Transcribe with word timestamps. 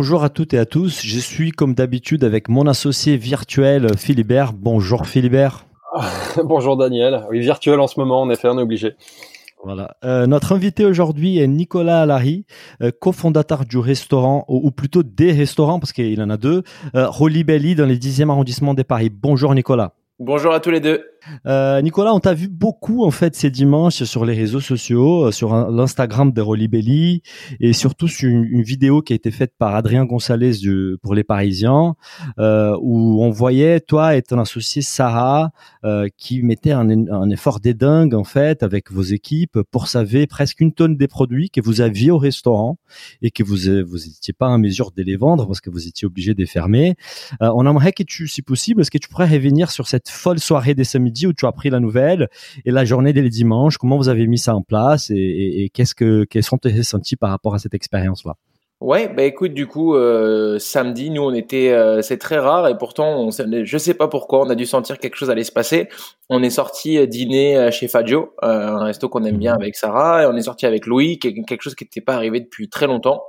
Bonjour 0.00 0.22
à 0.22 0.28
toutes 0.28 0.54
et 0.54 0.58
à 0.58 0.64
tous. 0.64 1.04
Je 1.04 1.18
suis 1.18 1.50
comme 1.50 1.74
d'habitude 1.74 2.22
avec 2.22 2.48
mon 2.48 2.68
associé 2.68 3.16
virtuel 3.16 3.98
Philibert. 3.98 4.52
Bonjour 4.52 5.06
Philibert. 5.06 5.66
Bonjour 6.44 6.76
Daniel. 6.76 7.26
Oui, 7.30 7.40
virtuel 7.40 7.80
en 7.80 7.88
ce 7.88 7.98
moment, 7.98 8.20
en 8.22 8.30
effet, 8.30 8.46
on 8.46 8.56
est 8.60 8.62
obligé. 8.62 8.94
Voilà. 9.64 9.96
Euh, 10.04 10.28
notre 10.28 10.52
invité 10.52 10.84
aujourd'hui 10.84 11.40
est 11.40 11.48
Nicolas 11.48 12.02
Alary, 12.02 12.46
euh, 12.80 12.92
cofondateur 12.96 13.64
du 13.64 13.76
restaurant, 13.78 14.44
ou, 14.46 14.70
plutôt 14.70 15.02
des 15.02 15.32
restaurants, 15.32 15.80
parce 15.80 15.92
qu'il 15.92 16.22
en 16.22 16.30
a 16.30 16.36
deux, 16.36 16.62
euh, 16.94 17.08
Rolly 17.08 17.42
Belly 17.42 17.74
dans 17.74 17.86
les 17.86 17.98
10e 17.98 18.30
arrondissement 18.30 18.74
de 18.74 18.84
Paris. 18.84 19.10
Bonjour 19.12 19.52
Nicolas. 19.52 19.94
Bonjour 20.20 20.54
à 20.54 20.60
tous 20.60 20.70
les 20.70 20.80
deux. 20.80 21.02
Euh, 21.46 21.80
Nicolas, 21.82 22.14
on 22.14 22.20
t'a 22.20 22.34
vu 22.34 22.48
beaucoup 22.48 23.04
en 23.04 23.10
fait 23.10 23.34
ces 23.34 23.50
dimanches 23.50 24.02
sur 24.04 24.24
les 24.24 24.34
réseaux 24.34 24.60
sociaux, 24.60 25.26
euh, 25.26 25.30
sur 25.30 25.54
l'Instagram 25.70 26.32
de 26.32 26.40
Rolly 26.40 26.68
Belly 26.68 27.22
et 27.60 27.72
surtout 27.72 28.08
sur 28.08 28.28
une, 28.28 28.62
vidéo 28.62 29.02
qui 29.02 29.12
a 29.12 29.16
été 29.16 29.30
faite 29.30 29.52
par 29.58 29.74
Adrien 29.74 30.04
Gonzalez 30.04 30.52
pour 31.02 31.14
les 31.14 31.24
Parisiens, 31.24 31.94
euh, 32.38 32.76
où 32.80 33.22
on 33.22 33.30
voyait 33.30 33.80
toi 33.80 34.16
et 34.16 34.22
ton 34.22 34.38
associé 34.38 34.82
Sarah 34.82 35.50
qui 36.16 36.42
mettaient 36.42 36.72
un, 36.72 37.30
effort 37.30 37.60
dédingue 37.60 38.14
en 38.14 38.24
fait 38.24 38.62
avec 38.62 38.90
vos 38.90 39.02
équipes 39.02 39.58
pour 39.70 39.86
savoir 39.86 40.26
presque 40.28 40.60
une 40.60 40.72
tonne 40.72 40.96
des 40.96 41.08
produits 41.08 41.50
que 41.50 41.60
vous 41.60 41.80
aviez 41.80 42.10
au 42.10 42.18
restaurant 42.18 42.78
et 43.20 43.30
que 43.30 43.42
vous 43.42 43.56
vous 43.86 44.06
étiez 44.06 44.32
pas 44.32 44.48
en 44.48 44.58
mesure 44.58 44.90
de 44.92 45.02
les 45.02 45.16
vendre 45.16 45.46
parce 45.46 45.60
que 45.60 45.70
vous 45.70 45.86
étiez 45.86 46.06
obligé 46.06 46.34
de 46.34 46.40
les 46.40 46.46
fermer. 46.46 46.94
on 47.40 47.66
aimerait 47.66 47.92
que 47.92 48.02
tu, 48.02 48.26
si 48.28 48.42
possible, 48.42 48.80
est-ce 48.80 48.90
que 48.90 48.98
tu 48.98 49.08
pourrais 49.08 49.28
revenir 49.28 49.70
sur 49.70 49.86
cette 49.88 50.08
folle 50.08 50.38
soirée 50.38 50.74
des 50.74 50.84
samedis 51.08 51.26
où 51.26 51.32
tu 51.32 51.46
as 51.46 51.52
pris 51.52 51.70
la 51.70 51.80
nouvelle 51.80 52.28
et 52.64 52.70
la 52.70 52.84
journée 52.84 53.12
dès 53.12 53.22
les 53.22 53.30
dimanches, 53.30 53.78
comment 53.78 53.96
vous 53.96 54.08
avez 54.08 54.26
mis 54.26 54.38
ça 54.38 54.54
en 54.54 54.62
place 54.62 55.10
et, 55.10 55.70
qu'est-ce 55.72 55.94
que 55.94 56.24
quels 56.24 56.42
sont 56.42 56.58
tes 56.58 56.72
ressentis 56.72 57.16
par 57.16 57.30
rapport 57.30 57.54
à 57.54 57.58
cette 57.58 57.74
expérience-là? 57.74 58.36
Ouais, 58.80 59.08
bah 59.08 59.24
écoute, 59.24 59.54
du 59.54 59.66
coup, 59.66 59.96
euh, 59.96 60.60
samedi, 60.60 61.10
nous, 61.10 61.22
on 61.22 61.34
était, 61.34 61.72
euh, 61.72 62.00
c'est 62.00 62.16
très 62.16 62.38
rare 62.38 62.68
et 62.68 62.78
pourtant, 62.78 63.18
on, 63.18 63.30
je 63.32 63.78
sais 63.78 63.94
pas 63.94 64.06
pourquoi, 64.06 64.42
on 64.42 64.50
a 64.50 64.54
dû 64.54 64.66
sentir 64.66 65.00
quelque 65.00 65.16
chose 65.16 65.30
allait 65.30 65.42
se 65.42 65.50
passer. 65.50 65.88
On 66.30 66.44
est 66.44 66.50
sorti 66.50 66.96
euh, 66.96 67.06
dîner 67.06 67.72
chez 67.72 67.88
Fagio, 67.88 68.34
un 68.40 68.84
resto 68.84 69.08
qu'on 69.08 69.24
aime 69.24 69.38
bien 69.38 69.54
mhm. 69.54 69.62
avec 69.62 69.74
Sarah, 69.74 70.22
et 70.22 70.26
on 70.26 70.36
est 70.36 70.42
sorti 70.42 70.64
avec 70.64 70.86
Louis, 70.86 71.18
quelque 71.18 71.60
chose 71.60 71.74
qui 71.74 71.82
n'était 71.82 72.00
pas 72.00 72.14
arrivé 72.14 72.38
depuis 72.38 72.68
très 72.68 72.86
longtemps. 72.86 73.24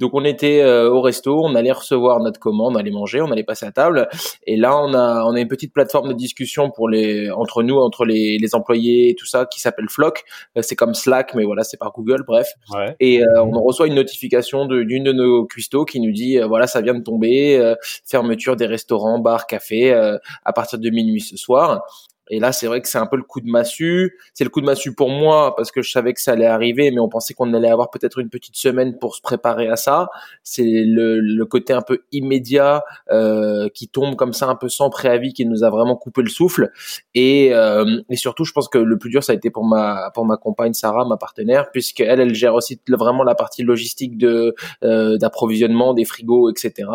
Donc, 0.00 0.14
on 0.14 0.24
était 0.24 0.64
au 0.64 1.00
resto, 1.00 1.44
on 1.44 1.54
allait 1.54 1.70
recevoir 1.70 2.18
notre 2.18 2.40
commande, 2.40 2.74
on 2.74 2.78
allait 2.80 2.90
manger, 2.90 3.20
on 3.20 3.30
allait 3.30 3.44
passer 3.44 3.66
à 3.66 3.70
table, 3.70 4.08
et 4.48 4.56
là, 4.56 4.76
on 4.76 4.94
a, 4.94 5.24
on 5.26 5.36
a 5.36 5.40
une 5.40 5.46
petite 5.46 5.72
plateforme 5.72 6.08
de 6.08 6.14
discussion 6.14 6.72
pour 6.72 6.88
les, 6.88 7.30
entre 7.30 7.62
nous, 7.62 7.76
entre 7.76 8.04
les, 8.04 8.38
les 8.38 8.54
employés 8.56 9.10
et 9.10 9.14
tout 9.14 9.26
ça, 9.26 9.46
qui 9.46 9.60
s'appelle 9.60 9.88
Flock. 9.88 10.24
C'est 10.60 10.74
comme 10.74 10.94
Slack, 10.94 11.36
mais 11.36 11.44
voilà, 11.44 11.62
c'est 11.62 11.76
par 11.76 11.92
Google, 11.92 12.24
bref. 12.26 12.48
Ouais. 12.74 12.96
Et 12.98 13.22
on 13.36 13.62
reçoit 13.62 13.86
une 13.86 13.94
notification 13.94 14.66
de 14.66 14.87
d'une 14.88 15.04
de 15.04 15.12
nos 15.12 15.46
cuistots 15.46 15.84
qui 15.84 16.00
nous 16.00 16.12
dit 16.12 16.38
euh, 16.38 16.46
voilà 16.46 16.66
ça 16.66 16.80
vient 16.80 16.94
de 16.94 17.02
tomber, 17.02 17.56
euh, 17.56 17.74
fermeture 18.04 18.56
des 18.56 18.66
restaurants, 18.66 19.18
bars, 19.18 19.46
cafés 19.46 19.92
euh, 19.92 20.18
à 20.44 20.52
partir 20.52 20.78
de 20.78 20.90
minuit 20.90 21.20
ce 21.20 21.36
soir. 21.36 21.82
Et 22.30 22.40
là, 22.40 22.52
c'est 22.52 22.66
vrai 22.66 22.80
que 22.80 22.88
c'est 22.88 22.98
un 22.98 23.06
peu 23.06 23.16
le 23.16 23.22
coup 23.22 23.40
de 23.40 23.50
massue. 23.50 24.18
C'est 24.34 24.44
le 24.44 24.50
coup 24.50 24.60
de 24.60 24.66
massue 24.66 24.94
pour 24.94 25.10
moi 25.10 25.54
parce 25.56 25.70
que 25.70 25.82
je 25.82 25.90
savais 25.90 26.12
que 26.12 26.20
ça 26.20 26.32
allait 26.32 26.46
arriver, 26.46 26.90
mais 26.90 27.00
on 27.00 27.08
pensait 27.08 27.34
qu'on 27.34 27.52
allait 27.54 27.70
avoir 27.70 27.90
peut-être 27.90 28.18
une 28.18 28.30
petite 28.30 28.56
semaine 28.56 28.98
pour 28.98 29.14
se 29.14 29.20
préparer 29.20 29.68
à 29.68 29.76
ça. 29.76 30.08
C'est 30.42 30.84
le, 30.84 31.20
le, 31.20 31.46
côté 31.46 31.72
un 31.72 31.82
peu 31.82 32.00
immédiat 32.12 32.82
euh, 33.10 33.68
qui 33.74 33.88
tombe 33.88 34.16
comme 34.16 34.32
ça 34.32 34.46
un 34.46 34.54
peu 34.54 34.68
sans 34.68 34.90
préavis 34.90 35.32
qui 35.32 35.46
nous 35.46 35.64
a 35.64 35.70
vraiment 35.70 35.96
coupé 35.96 36.22
le 36.22 36.28
souffle. 36.28 36.70
Et, 37.14 37.54
euh, 37.54 38.00
et 38.10 38.16
surtout, 38.16 38.44
je 38.44 38.52
pense 38.52 38.68
que 38.68 38.78
le 38.78 38.98
plus 38.98 39.10
dur, 39.10 39.24
ça 39.24 39.32
a 39.32 39.34
été 39.34 39.50
pour 39.50 39.64
ma 39.64 40.10
pour 40.14 40.24
ma 40.24 40.36
compagne 40.36 40.74
Sarah, 40.74 41.04
ma 41.04 41.16
partenaire, 41.16 41.70
puisque 41.70 42.00
elle, 42.00 42.20
elle 42.20 42.34
gère 42.34 42.54
aussi 42.54 42.80
vraiment 42.88 43.22
la 43.22 43.34
partie 43.34 43.62
logistique 43.62 44.18
de 44.18 44.54
euh, 44.84 45.16
d'approvisionnement 45.16 45.94
des 45.94 46.04
frigos, 46.04 46.50
etc. 46.50 46.88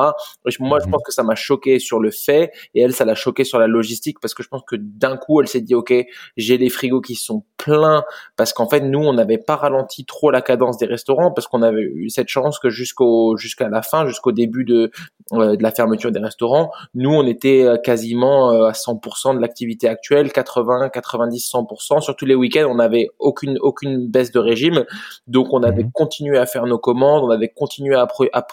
moi, 0.60 0.80
je 0.80 0.86
mhm. 0.86 0.92
pense 0.92 1.04
que 1.04 1.12
ça 1.12 1.24
m'a 1.24 1.36
choqué 1.36 1.80
sur 1.80 2.00
le 2.00 2.12
fait, 2.12 2.52
et 2.76 2.82
elle, 2.82 2.94
ça 2.94 3.06
l'a 3.06 3.16
choqué 3.16 3.44
sur 3.44 3.60
la 3.60 3.68
logistique 3.68 4.20
parce 4.20 4.34
que 4.34 4.44
je 4.44 4.50
pense 4.50 4.64
que 4.68 4.76
d'un 4.76 5.18
coup, 5.24 5.42
elle 5.42 5.48
s'est 5.48 5.62
dit, 5.62 5.76
OK, 5.76 5.94
j'ai 6.38 6.58
les 6.58 6.70
frigos 6.70 7.02
qui 7.02 7.16
sont 7.16 7.44
pleins 7.58 8.04
parce 8.36 8.54
qu'en 8.54 8.68
fait, 8.68 8.82
nous, 8.82 9.00
on 9.00 9.14
n'avait 9.14 9.38
pas 9.38 9.56
ralenti 9.56 10.06
trop 10.06 10.32
la 10.32 10.42
cadence 10.42 10.78
des 10.78 10.86
restaurants 10.86 11.32
parce 11.32 11.48
qu'on 11.48 11.62
avait 11.62 11.82
eu 11.82 12.10
cette 12.10 12.28
chance 12.28 12.60
que 12.60 12.70
jusqu'au, 12.70 13.38
jusqu'à 13.38 13.70
la 13.70 13.82
fin, 13.82 14.06
jusqu'au 14.06 14.32
début 14.32 14.66
de, 14.66 14.92
euh, 15.32 15.56
de 15.56 15.64
la 15.64 15.72
fermeture 15.72 16.12
des 16.12 16.20
restaurants, 16.20 16.72
nous, 16.94 17.12
on 17.12 17.26
était 17.26 17.64
euh, 17.64 17.78
quasiment 17.78 18.52
euh, 18.52 18.66
à 18.66 18.72
100% 18.72 19.36
de 19.36 19.40
l'activité 19.40 19.88
actuelle, 19.88 20.32
80, 20.32 20.90
90, 20.90 21.52
100%. 21.54 22.02
Sur 22.02 22.16
tous 22.16 22.26
les 22.26 22.36
week-ends, 22.36 22.68
on 22.70 22.76
n'avait 22.76 23.08
aucune, 23.20 23.58
aucune 23.62 24.08
baisse 24.08 24.32
de 24.32 24.40
régime. 24.40 24.84
Donc, 25.28 25.48
on 25.54 25.64
avait 25.64 25.84
mhm. 25.84 25.92
continué 25.94 26.38
à 26.38 26.46
faire 26.46 26.66
nos 26.66 26.78
commandes, 26.78 27.24
on 27.24 27.30
avait 27.30 27.48
continué 27.48 27.96
à, 27.96 28.08
à, 28.34 28.46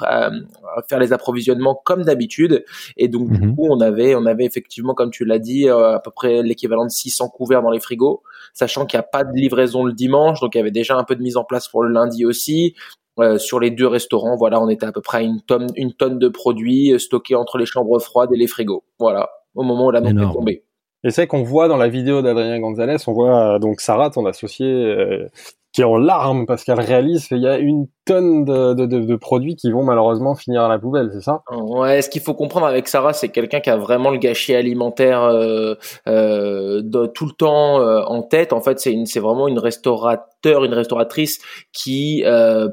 faire 0.88 0.98
les 1.00 1.12
approvisionnements 1.12 1.80
comme 1.84 2.04
d'habitude. 2.04 2.64
Et 2.96 3.08
donc, 3.08 3.30
du 3.30 3.46
mhm. 3.46 3.56
coup, 3.56 3.66
on 3.68 3.80
avait, 3.80 4.14
on 4.14 4.26
avait 4.26 4.44
effectivement, 4.44 4.94
comme 4.94 5.10
tu 5.10 5.24
l'as 5.24 5.40
dit, 5.40 5.68
à 5.68 6.00
peu 6.02 6.10
près 6.12 6.42
l'équivalent 6.42 6.59
de 6.68 6.88
600 6.88 7.28
couverts 7.28 7.62
dans 7.62 7.70
les 7.70 7.80
frigos, 7.80 8.22
sachant 8.54 8.86
qu'il 8.86 8.98
n'y 8.98 9.04
a 9.04 9.08
pas 9.08 9.24
de 9.24 9.32
livraison 9.32 9.84
le 9.84 9.92
dimanche, 9.92 10.40
donc 10.40 10.54
il 10.54 10.58
y 10.58 10.60
avait 10.60 10.70
déjà 10.70 10.96
un 10.96 11.04
peu 11.04 11.16
de 11.16 11.22
mise 11.22 11.36
en 11.36 11.44
place 11.44 11.68
pour 11.68 11.82
le 11.82 11.90
lundi 11.90 12.24
aussi. 12.24 12.74
Euh, 13.18 13.38
sur 13.38 13.60
les 13.60 13.70
deux 13.70 13.86
restaurants, 13.86 14.36
voilà, 14.36 14.62
on 14.62 14.68
était 14.68 14.86
à 14.86 14.92
peu 14.92 15.02
près 15.02 15.18
à 15.18 15.20
une 15.22 15.40
tonne, 15.42 15.66
une 15.76 15.92
tonne 15.92 16.18
de 16.18 16.28
produits 16.28 16.92
euh, 16.92 16.98
stockés 16.98 17.34
entre 17.34 17.58
les 17.58 17.66
chambres 17.66 17.98
froides 17.98 18.32
et 18.32 18.36
les 18.36 18.46
frigos. 18.46 18.84
Voilà, 18.98 19.30
au 19.54 19.62
moment 19.62 19.86
où 19.86 19.90
la 19.90 20.00
note 20.00 20.16
est 20.16 20.32
tombée. 20.32 20.64
Et 21.02 21.10
c'est 21.10 21.26
qu'on 21.26 21.42
voit 21.42 21.68
dans 21.68 21.76
la 21.76 21.88
vidéo 21.88 22.22
d'Adrien 22.22 22.58
Gonzalez, 22.60 22.96
on 23.06 23.12
voit 23.12 23.54
euh, 23.54 23.58
donc 23.58 23.80
Sarah, 23.80 24.10
ton 24.10 24.26
associé, 24.26 25.28
qui 25.72 25.82
est 25.82 25.84
en 25.84 25.98
larmes 25.98 26.46
parce 26.46 26.64
qu'elle 26.64 26.80
réalise 26.80 27.26
qu'il 27.26 27.38
y 27.38 27.48
a 27.48 27.58
une 27.58 27.88
de, 28.18 29.16
produits 29.16 29.56
qui 29.56 29.70
vont 29.70 29.84
malheureusement 29.84 30.34
finir 30.34 30.62
à 30.62 30.68
la 30.68 30.78
poubelle, 30.78 31.10
c'est 31.12 31.20
ça? 31.20 31.42
Ouais, 31.50 32.02
ce 32.02 32.08
qu'il 32.08 32.22
faut 32.22 32.34
comprendre 32.34 32.66
avec 32.66 32.88
Sarah, 32.88 33.12
c'est 33.12 33.28
quelqu'un 33.28 33.60
qui 33.60 33.70
a 33.70 33.76
vraiment 33.76 34.10
le 34.10 34.18
gâchis 34.18 34.54
alimentaire 34.54 35.22
euh, 35.22 35.74
euh, 36.08 36.82
tout 37.14 37.26
le 37.26 37.32
temps 37.32 37.80
euh, 37.80 38.02
en 38.02 38.22
tête. 38.22 38.52
En 38.52 38.60
fait, 38.60 38.80
c'est 38.80 39.20
vraiment 39.20 39.48
une 39.48 39.58
restaurateur, 39.58 40.64
une 40.64 40.74
restauratrice 40.74 41.40
qui 41.72 42.24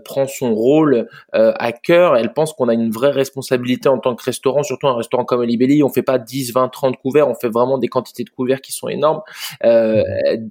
prend 0.05 0.27
son 0.27 0.53
rôle 0.53 1.07
à 1.33 1.71
cœur. 1.71 2.15
Elle 2.15 2.33
pense 2.33 2.53
qu'on 2.53 2.69
a 2.69 2.73
une 2.73 2.91
vraie 2.91 3.11
responsabilité 3.11 3.89
en 3.89 3.99
tant 3.99 4.15
que 4.15 4.23
restaurant, 4.23 4.63
surtout 4.63 4.87
un 4.87 4.95
restaurant 4.95 5.25
comme 5.25 5.41
Olibelli. 5.41 5.83
On 5.83 5.89
fait 5.89 6.03
pas 6.03 6.17
10, 6.17 6.53
20, 6.53 6.69
30 6.69 6.97
couverts, 6.97 7.27
on 7.27 7.35
fait 7.35 7.49
vraiment 7.49 7.77
des 7.77 7.87
quantités 7.87 8.23
de 8.23 8.29
couverts 8.29 8.61
qui 8.61 8.71
sont 8.71 8.87
énormes 8.87 9.21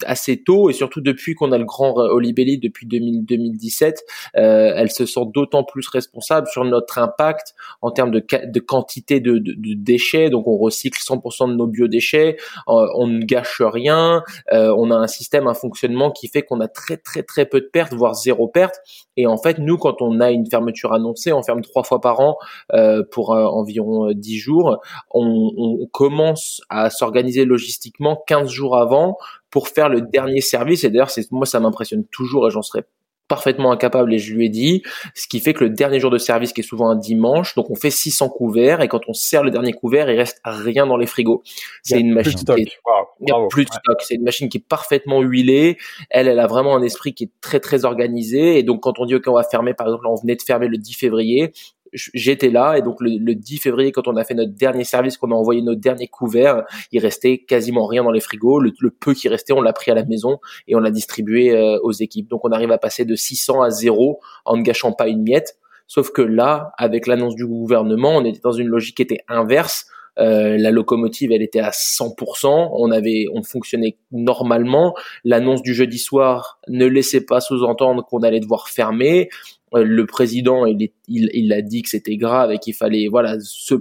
assez 0.06 0.42
tôt 0.42 0.70
et 0.70 0.72
surtout 0.72 1.00
depuis 1.00 1.34
qu'on 1.34 1.52
a 1.52 1.58
le 1.58 1.64
grand 1.64 1.96
Olibelli 1.96 2.58
depuis 2.58 2.86
2000, 2.86 3.24
2017. 3.24 4.04
Euh, 4.36 4.75
elle 4.76 4.90
se 4.90 5.06
sent 5.06 5.26
d'autant 5.32 5.64
plus 5.64 5.88
responsable 5.88 6.46
sur 6.48 6.64
notre 6.64 6.98
impact 6.98 7.54
en 7.82 7.90
termes 7.90 8.10
de, 8.10 8.24
de 8.44 8.60
quantité 8.60 9.20
de, 9.20 9.38
de, 9.38 9.52
de, 9.56 9.74
déchets. 9.74 10.30
Donc 10.30 10.46
on 10.46 10.56
recycle 10.56 11.00
100% 11.00 11.50
de 11.50 11.54
nos 11.54 11.66
biodéchets, 11.66 12.36
euh, 12.68 12.86
on 12.94 13.06
ne 13.06 13.24
gâche 13.24 13.62
rien, 13.62 14.22
euh, 14.52 14.74
on 14.76 14.90
a 14.90 14.96
un 14.96 15.06
système, 15.06 15.46
un 15.46 15.54
fonctionnement 15.54 16.10
qui 16.10 16.28
fait 16.28 16.42
qu'on 16.42 16.60
a 16.60 16.68
très 16.68 16.96
très 16.96 17.22
très 17.22 17.46
peu 17.46 17.60
de 17.60 17.68
pertes, 17.72 17.94
voire 17.94 18.14
zéro 18.14 18.48
perte. 18.48 18.76
Et 19.16 19.26
en 19.26 19.38
fait, 19.38 19.58
nous, 19.58 19.78
quand 19.78 20.02
on 20.02 20.20
a 20.20 20.30
une 20.30 20.48
fermeture 20.48 20.92
annoncée, 20.92 21.32
on 21.32 21.42
ferme 21.42 21.62
trois 21.62 21.84
fois 21.84 22.00
par 22.00 22.20
an 22.20 22.36
euh, 22.74 23.02
pour 23.10 23.30
environ 23.30 24.12
10 24.12 24.36
jours, 24.38 24.78
on, 25.12 25.52
on 25.56 25.86
commence 25.86 26.60
à 26.68 26.90
s'organiser 26.90 27.44
logistiquement 27.44 28.22
15 28.26 28.48
jours 28.48 28.76
avant 28.76 29.16
pour 29.50 29.68
faire 29.68 29.88
le 29.88 30.02
dernier 30.02 30.40
service. 30.40 30.84
Et 30.84 30.90
d'ailleurs, 30.90 31.10
c'est 31.10 31.30
moi, 31.32 31.46
ça 31.46 31.60
m'impressionne 31.60 32.04
toujours 32.06 32.46
et 32.46 32.50
j'en 32.50 32.62
serais 32.62 32.84
parfaitement 33.28 33.72
incapable 33.72 34.12
et 34.14 34.18
je 34.18 34.34
lui 34.34 34.46
ai 34.46 34.48
dit, 34.48 34.82
ce 35.14 35.26
qui 35.28 35.40
fait 35.40 35.52
que 35.52 35.64
le 35.64 35.70
dernier 35.70 36.00
jour 36.00 36.10
de 36.10 36.18
service 36.18 36.52
qui 36.52 36.60
est 36.60 36.64
souvent 36.64 36.88
un 36.88 36.96
dimanche, 36.96 37.54
donc 37.54 37.70
on 37.70 37.74
fait 37.74 37.90
600 37.90 38.28
couverts 38.28 38.80
et 38.80 38.88
quand 38.88 39.00
on 39.08 39.12
sert 39.12 39.42
le 39.42 39.50
dernier 39.50 39.72
couvert, 39.72 40.10
il 40.10 40.16
reste 40.16 40.40
rien 40.44 40.86
dans 40.86 40.96
les 40.96 41.06
frigos. 41.06 41.42
C'est 41.82 42.00
une 42.00 42.12
machine 42.12 42.38
qui 42.38 42.62
est... 42.62 42.72
il 43.20 43.28
y 43.28 43.32
a 43.32 43.46
plus 43.48 43.64
de 43.64 43.70
stock. 43.70 44.00
C'est 44.00 44.14
une 44.14 44.24
machine 44.24 44.48
qui 44.48 44.58
est 44.58 44.66
parfaitement 44.66 45.22
huilée. 45.22 45.76
Elle, 46.10 46.28
elle 46.28 46.40
a 46.40 46.46
vraiment 46.46 46.76
un 46.76 46.82
esprit 46.82 47.14
qui 47.14 47.24
est 47.24 47.30
très 47.40 47.60
très 47.60 47.84
organisé 47.84 48.58
et 48.58 48.62
donc 48.62 48.82
quand 48.82 48.98
on 48.98 49.06
dit 49.06 49.14
ok 49.14 49.24
on 49.26 49.34
va 49.34 49.42
fermer, 49.42 49.74
par 49.74 49.88
exemple, 49.88 50.06
on 50.06 50.14
venait 50.14 50.36
de 50.36 50.42
fermer 50.42 50.68
le 50.68 50.78
10 50.78 50.94
février, 50.94 51.52
j'étais 51.96 52.50
là 52.50 52.76
et 52.76 52.82
donc 52.82 53.00
le, 53.00 53.18
le, 53.18 53.34
10 53.34 53.58
février 53.58 53.92
quand 53.92 54.06
on 54.06 54.16
a 54.16 54.24
fait 54.24 54.34
notre 54.34 54.52
dernier 54.52 54.84
service, 54.84 55.16
qu'on 55.16 55.30
a 55.30 55.34
envoyé 55.34 55.62
notre 55.62 55.80
dernier 55.80 56.06
couvert, 56.06 56.62
il 56.92 57.00
restait 57.00 57.38
quasiment 57.38 57.86
rien 57.86 58.04
dans 58.04 58.10
les 58.10 58.20
frigos. 58.20 58.60
Le, 58.60 58.72
peu 58.90 59.14
qui 59.14 59.28
restait, 59.28 59.52
on 59.52 59.60
l'a 59.60 59.72
pris 59.72 59.90
à 59.90 59.94
la 59.94 60.04
maison 60.04 60.38
et 60.68 60.76
on 60.76 60.80
l'a 60.80 60.90
distribué 60.90 61.52
euh, 61.52 61.78
aux 61.82 61.92
équipes. 61.92 62.28
Donc 62.28 62.44
on 62.44 62.52
arrive 62.52 62.70
à 62.70 62.78
passer 62.78 63.04
de 63.04 63.14
600 63.14 63.62
à 63.62 63.70
0 63.70 64.20
en 64.44 64.56
ne 64.56 64.62
gâchant 64.62 64.92
pas 64.92 65.08
une 65.08 65.22
miette. 65.22 65.58
Sauf 65.86 66.10
que 66.10 66.22
là, 66.22 66.72
avec 66.78 67.06
l'annonce 67.06 67.36
du 67.36 67.46
gouvernement, 67.46 68.16
on 68.16 68.24
était 68.24 68.40
dans 68.42 68.52
une 68.52 68.68
logique 68.68 68.96
qui 68.96 69.02
était 69.02 69.20
inverse. 69.28 69.86
Euh, 70.18 70.56
la 70.58 70.70
locomotive, 70.70 71.30
elle 71.32 71.42
était 71.42 71.60
à 71.60 71.70
100%. 71.70 72.70
On 72.72 72.90
avait, 72.90 73.26
on 73.32 73.42
fonctionnait 73.42 73.98
normalement. 74.10 74.94
L'annonce 75.24 75.62
du 75.62 75.74
jeudi 75.74 75.98
soir 75.98 76.58
ne 76.68 76.86
laissait 76.86 77.24
pas 77.24 77.40
sous-entendre 77.40 78.04
qu'on 78.04 78.20
allait 78.20 78.40
devoir 78.40 78.68
fermer. 78.68 79.28
Euh, 79.74 79.82
le 79.82 80.06
président, 80.06 80.64
il, 80.64 80.90
il, 81.08 81.28
il 81.32 81.52
a 81.52 81.60
dit 81.60 81.82
que 81.82 81.88
c'était 81.88 82.16
grave 82.16 82.52
et 82.52 82.58
qu'il 82.58 82.74
fallait 82.74 83.08
voilà 83.08 83.36
se, 83.40 83.74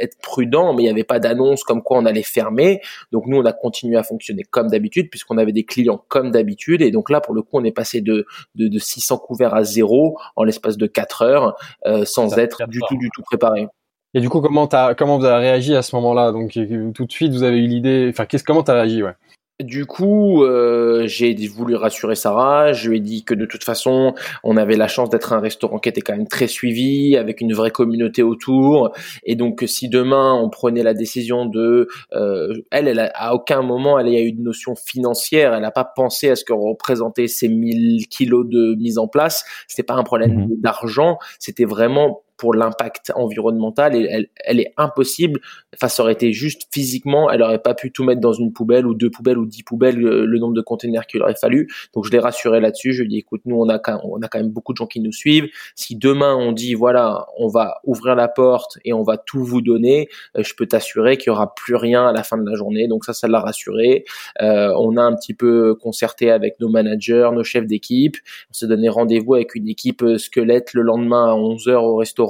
être 0.00 0.16
prudent, 0.22 0.72
mais 0.72 0.82
il 0.82 0.86
n'y 0.86 0.90
avait 0.90 1.04
pas 1.04 1.18
d'annonce 1.18 1.64
comme 1.64 1.82
quoi 1.82 1.98
on 1.98 2.06
allait 2.06 2.22
fermer. 2.22 2.80
Donc 3.12 3.26
nous, 3.26 3.36
on 3.36 3.44
a 3.44 3.52
continué 3.52 3.96
à 3.96 4.02
fonctionner 4.02 4.42
comme 4.42 4.68
d'habitude 4.68 5.10
puisqu'on 5.10 5.38
avait 5.38 5.52
des 5.52 5.64
clients 5.64 6.02
comme 6.08 6.30
d'habitude. 6.30 6.82
Et 6.82 6.90
donc 6.90 7.10
là, 7.10 7.20
pour 7.20 7.34
le 7.34 7.42
coup, 7.42 7.50
on 7.54 7.64
est 7.64 7.72
passé 7.72 8.00
de, 8.00 8.26
de, 8.54 8.68
de 8.68 8.78
600 8.78 9.18
couverts 9.18 9.54
à 9.54 9.64
zéro 9.64 10.18
en 10.36 10.44
l'espace 10.44 10.76
de 10.76 10.86
4 10.86 11.22
heures 11.22 11.56
euh, 11.86 12.04
sans 12.04 12.38
être 12.38 12.66
du 12.68 12.80
tout, 12.88 12.96
du 12.96 13.10
tout 13.14 13.22
préparé. 13.22 13.66
Et 14.14 14.20
du 14.20 14.30
coup, 14.30 14.40
comment 14.40 14.66
t'as, 14.66 14.94
comment 14.94 15.18
vous 15.18 15.26
avez 15.26 15.48
réagi 15.48 15.74
à 15.76 15.82
ce 15.82 15.94
moment-là? 15.96 16.32
Donc 16.32 16.52
tout 16.94 17.04
de 17.04 17.12
suite, 17.12 17.32
vous 17.32 17.42
avez 17.42 17.58
eu 17.58 17.66
l'idée. 17.66 18.08
Enfin, 18.10 18.24
qu'est-ce, 18.24 18.44
comment 18.44 18.62
t'as 18.62 18.74
réagi, 18.74 19.02
ouais? 19.02 19.14
Du 19.60 19.86
coup, 19.86 20.44
euh, 20.44 21.06
j'ai 21.06 21.34
voulu 21.48 21.74
rassurer 21.74 22.14
Sarah. 22.14 22.72
Je 22.72 22.90
lui 22.90 22.98
ai 22.98 23.00
dit 23.00 23.24
que 23.24 23.34
de 23.34 23.44
toute 23.44 23.64
façon, 23.64 24.14
on 24.44 24.56
avait 24.56 24.76
la 24.76 24.86
chance 24.86 25.10
d'être 25.10 25.32
un 25.32 25.40
restaurant 25.40 25.78
qui 25.78 25.88
était 25.88 26.00
quand 26.00 26.16
même 26.16 26.28
très 26.28 26.46
suivi, 26.46 27.16
avec 27.16 27.40
une 27.40 27.52
vraie 27.52 27.72
communauté 27.72 28.22
autour. 28.22 28.92
Et 29.24 29.34
donc, 29.34 29.64
si 29.66 29.88
demain 29.88 30.34
on 30.34 30.48
prenait 30.48 30.84
la 30.84 30.94
décision 30.94 31.44
de, 31.44 31.88
euh, 32.12 32.54
elle, 32.70 32.86
elle 32.86 33.00
a, 33.00 33.10
à 33.14 33.34
aucun 33.34 33.62
moment 33.62 33.98
elle 33.98 34.06
a 34.08 34.20
eu 34.20 34.28
une 34.28 34.44
notion 34.44 34.76
financière. 34.76 35.54
Elle 35.54 35.62
n'a 35.62 35.72
pas 35.72 35.84
pensé 35.84 36.30
à 36.30 36.36
ce 36.36 36.44
que 36.44 36.52
représentaient 36.52 37.26
ces 37.26 37.48
1000 37.48 38.06
kilos 38.08 38.46
de 38.48 38.76
mise 38.76 38.98
en 38.98 39.08
place. 39.08 39.44
C'était 39.66 39.82
pas 39.82 39.94
un 39.94 40.04
problème 40.04 40.46
mmh 40.46 40.48
d'argent. 40.58 41.18
C'était 41.38 41.64
vraiment 41.64 42.22
pour 42.38 42.54
l'impact 42.54 43.12
environnemental 43.14 43.94
et 43.94 44.06
elle, 44.08 44.28
elle, 44.36 44.60
est 44.60 44.72
impossible. 44.76 45.40
Enfin, 45.74 45.88
ça 45.88 46.02
aurait 46.02 46.12
été 46.12 46.32
juste 46.32 46.68
physiquement, 46.72 47.30
elle 47.30 47.42
aurait 47.42 47.58
pas 47.58 47.74
pu 47.74 47.92
tout 47.92 48.04
mettre 48.04 48.20
dans 48.20 48.32
une 48.32 48.52
poubelle 48.52 48.86
ou 48.86 48.94
deux 48.94 49.10
poubelles 49.10 49.36
ou 49.36 49.44
dix 49.44 49.64
poubelles 49.64 49.98
le, 49.98 50.38
nombre 50.38 50.54
de 50.54 50.60
containers 50.60 51.06
qu'il 51.06 51.20
aurait 51.20 51.34
fallu. 51.34 51.68
Donc 51.94 52.06
je 52.06 52.12
l'ai 52.12 52.20
rassuré 52.20 52.60
là-dessus. 52.60 52.92
Je 52.92 53.02
lui 53.02 53.06
ai 53.06 53.08
dit 53.08 53.18
écoute, 53.18 53.42
nous 53.44 53.56
on 53.56 53.68
a 53.68 53.78
quand, 53.80 54.00
on 54.04 54.22
a 54.22 54.28
quand 54.28 54.38
même 54.38 54.50
beaucoup 54.50 54.72
de 54.72 54.76
gens 54.76 54.86
qui 54.86 55.00
nous 55.00 55.12
suivent. 55.12 55.48
Si 55.74 55.96
demain 55.96 56.36
on 56.36 56.52
dit 56.52 56.74
voilà, 56.74 57.26
on 57.36 57.48
va 57.48 57.80
ouvrir 57.84 58.14
la 58.14 58.28
porte 58.28 58.78
et 58.84 58.92
on 58.92 59.02
va 59.02 59.18
tout 59.18 59.42
vous 59.42 59.60
donner, 59.60 60.08
euh, 60.36 60.44
je 60.44 60.54
peux 60.54 60.66
t'assurer 60.66 61.16
qu'il 61.16 61.26
y 61.26 61.30
aura 61.30 61.54
plus 61.54 61.74
rien 61.74 62.06
à 62.06 62.12
la 62.12 62.22
fin 62.22 62.38
de 62.38 62.48
la 62.48 62.54
journée. 62.54 62.86
Donc 62.86 63.04
ça, 63.04 63.12
ça 63.12 63.26
l'a 63.26 63.40
rassuré. 63.40 64.04
Euh, 64.40 64.72
on 64.78 64.96
a 64.96 65.02
un 65.02 65.14
petit 65.16 65.34
peu 65.34 65.74
concerté 65.74 66.30
avec 66.30 66.60
nos 66.60 66.68
managers, 66.68 67.30
nos 67.32 67.42
chefs 67.42 67.66
d'équipe. 67.66 68.16
On 68.50 68.54
s'est 68.54 68.68
donné 68.68 68.88
rendez-vous 68.88 69.34
avec 69.34 69.56
une 69.56 69.68
équipe 69.68 70.02
euh, 70.02 70.18
squelette 70.18 70.72
le 70.72 70.82
lendemain 70.82 71.32
à 71.32 71.34
11 71.34 71.66
h 71.66 71.74
au 71.74 71.96
restaurant 71.96 72.27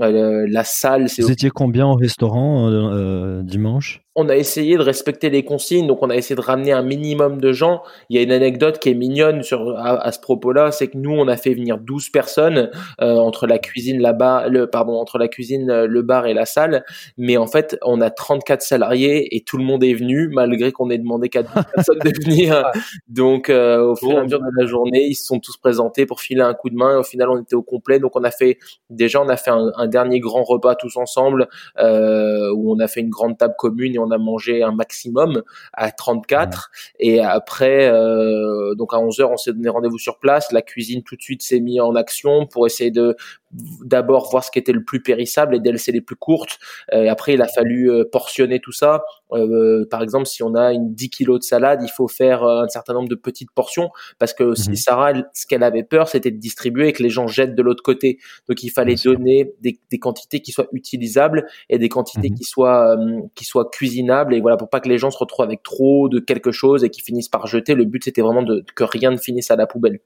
euh, 0.00 0.46
la 0.48 0.64
salle, 0.64 1.08
c'est. 1.08 1.22
Vous 1.22 1.30
étiez 1.30 1.50
combien 1.50 1.86
au 1.86 1.94
restaurant 1.94 2.68
euh, 2.68 2.72
euh, 2.72 3.42
dimanche? 3.42 4.02
On 4.16 4.28
a 4.28 4.36
essayé 4.36 4.76
de 4.76 4.82
respecter 4.82 5.30
les 5.30 5.44
consignes, 5.44 5.86
donc 5.86 6.02
on 6.02 6.10
a 6.10 6.16
essayé 6.16 6.34
de 6.34 6.40
ramener 6.40 6.72
un 6.72 6.82
minimum 6.82 7.40
de 7.40 7.52
gens. 7.52 7.82
Il 8.08 8.16
y 8.16 8.18
a 8.18 8.22
une 8.22 8.32
anecdote 8.32 8.80
qui 8.80 8.88
est 8.88 8.94
mignonne 8.94 9.44
sur 9.44 9.76
à, 9.78 10.10
ce 10.10 10.18
propos-là, 10.18 10.72
c'est 10.72 10.88
que 10.88 10.98
nous 10.98 11.12
on 11.12 11.28
a 11.28 11.36
fait 11.36 11.54
venir 11.54 11.78
12 11.78 12.10
personnes 12.10 12.70
euh, 13.00 13.16
entre 13.16 13.46
la 13.46 13.58
cuisine 13.58 14.00
là-bas, 14.00 14.48
le 14.48 14.66
pardon, 14.66 14.94
entre 14.94 15.16
la 15.18 15.28
cuisine, 15.28 15.70
euh, 15.70 15.86
le 15.86 16.02
bar 16.02 16.26
et 16.26 16.34
la 16.34 16.44
salle, 16.44 16.84
mais 17.18 17.36
en 17.36 17.46
fait 17.46 17.78
on 17.82 18.00
a 18.00 18.10
34 18.10 18.62
salariés 18.62 19.36
et 19.36 19.42
tout 19.42 19.56
le 19.56 19.64
monde 19.64 19.84
est 19.84 19.94
venu 19.94 20.28
malgré 20.28 20.72
qu'on 20.72 20.90
ait 20.90 20.98
demandé 20.98 21.28
qu'à 21.28 21.44
12 21.44 21.52
personnes 21.74 21.98
de 22.00 22.10
venir. 22.24 22.64
Donc 23.06 23.48
euh, 23.48 23.92
au 23.92 23.94
fur 23.94 24.10
et 24.10 24.16
à 24.16 24.22
mesure 24.24 24.40
de 24.40 24.60
la 24.60 24.66
journée, 24.66 25.06
ils 25.06 25.14
se 25.14 25.24
sont 25.24 25.38
tous 25.38 25.56
présentés 25.56 26.04
pour 26.04 26.20
filer 26.20 26.42
un 26.42 26.54
coup 26.54 26.70
de 26.70 26.76
main. 26.76 26.94
Et 26.94 26.98
au 26.98 27.04
final, 27.04 27.30
on 27.30 27.40
était 27.40 27.54
au 27.54 27.62
complet, 27.62 28.00
donc 28.00 28.16
on 28.16 28.24
a 28.24 28.32
fait 28.32 28.58
déjà 28.88 29.22
on 29.22 29.28
a 29.28 29.36
fait 29.36 29.50
un, 29.50 29.70
un 29.76 29.86
dernier 29.86 30.18
grand 30.18 30.42
repas 30.42 30.74
tous 30.74 30.96
ensemble 30.96 31.46
où 31.78 32.74
on 32.74 32.78
a 32.80 32.88
fait 32.88 33.00
une 33.00 33.10
grande 33.10 33.38
table 33.38 33.54
commune 33.56 34.00
on 34.00 34.09
a 34.10 34.18
mangé 34.18 34.62
un 34.62 34.72
maximum 34.72 35.42
à 35.72 35.90
34 35.90 36.70
et 36.98 37.20
après 37.20 37.90
euh, 37.90 38.74
donc 38.74 38.94
à 38.94 38.98
11 38.98 39.20
heures 39.20 39.30
on 39.32 39.36
s'est 39.36 39.52
donné 39.52 39.68
rendez-vous 39.68 39.98
sur 39.98 40.18
place. 40.18 40.52
La 40.52 40.62
cuisine 40.62 41.02
tout 41.02 41.16
de 41.16 41.22
suite 41.22 41.42
s'est 41.42 41.60
mis 41.60 41.80
en 41.80 41.94
action 41.94 42.46
pour 42.46 42.66
essayer 42.66 42.90
de 42.90 43.16
d'abord 43.52 44.30
voir 44.30 44.44
ce 44.44 44.50
qui 44.50 44.58
était 44.58 44.72
le 44.72 44.84
plus 44.84 45.02
périssable 45.02 45.56
et 45.56 45.60
délaisser 45.60 45.92
les 45.92 46.00
plus 46.00 46.16
courtes. 46.16 46.58
Euh, 46.92 47.04
et 47.04 47.08
après, 47.08 47.34
il 47.34 47.42
a 47.42 47.48
fallu 47.48 47.90
euh, 47.90 48.04
portionner 48.10 48.60
tout 48.60 48.72
ça. 48.72 49.02
Euh, 49.32 49.86
par 49.90 50.02
exemple, 50.02 50.26
si 50.26 50.42
on 50.42 50.54
a 50.54 50.72
une 50.72 50.94
10 50.94 51.10
kilos 51.10 51.40
de 51.40 51.44
salade, 51.44 51.80
il 51.82 51.90
faut 51.90 52.08
faire 52.08 52.44
un 52.44 52.68
certain 52.68 52.94
nombre 52.94 53.08
de 53.08 53.14
petites 53.14 53.50
portions 53.50 53.90
parce 54.18 54.34
que 54.34 54.54
si 54.54 54.70
mhm. 54.70 54.76
Sarah, 54.76 55.12
ce 55.34 55.46
qu'elle 55.46 55.62
avait 55.62 55.82
peur, 55.82 56.08
c'était 56.08 56.30
de 56.30 56.38
distribuer 56.38 56.88
et 56.88 56.92
que 56.92 57.02
les 57.02 57.10
gens 57.10 57.26
jettent 57.26 57.54
de 57.54 57.62
l'autre 57.62 57.82
côté. 57.82 58.18
Donc, 58.48 58.62
il 58.62 58.70
fallait 58.70 58.96
donner 58.96 59.52
des, 59.60 59.80
des, 59.90 59.98
quantités 59.98 60.40
qui 60.40 60.52
soient 60.52 60.68
utilisables 60.72 61.46
et 61.68 61.78
des 61.78 61.88
quantités 61.88 62.30
mhm. 62.30 62.36
qui 62.36 62.44
soient 62.44 62.96
qui 63.34 63.44
soient 63.44 63.68
cuisinables. 63.70 64.34
Et 64.34 64.40
voilà, 64.40 64.56
pour 64.56 64.68
pas 64.68 64.80
que 64.80 64.88
les 64.88 64.98
gens 64.98 65.10
se 65.10 65.18
retrouvent 65.18 65.44
avec 65.44 65.62
trop 65.62 66.08
de 66.08 66.20
quelque 66.20 66.52
chose 66.52 66.84
et 66.84 66.90
qu'ils 66.90 67.04
finissent 67.04 67.28
par 67.28 67.46
jeter. 67.46 67.74
Le 67.74 67.84
but, 67.84 68.04
c'était 68.04 68.22
vraiment 68.22 68.42
de, 68.42 68.64
que 68.74 68.84
rien 68.84 69.10
ne 69.10 69.16
finisse 69.16 69.50
à 69.50 69.56
la 69.56 69.66
poubelle. 69.66 70.00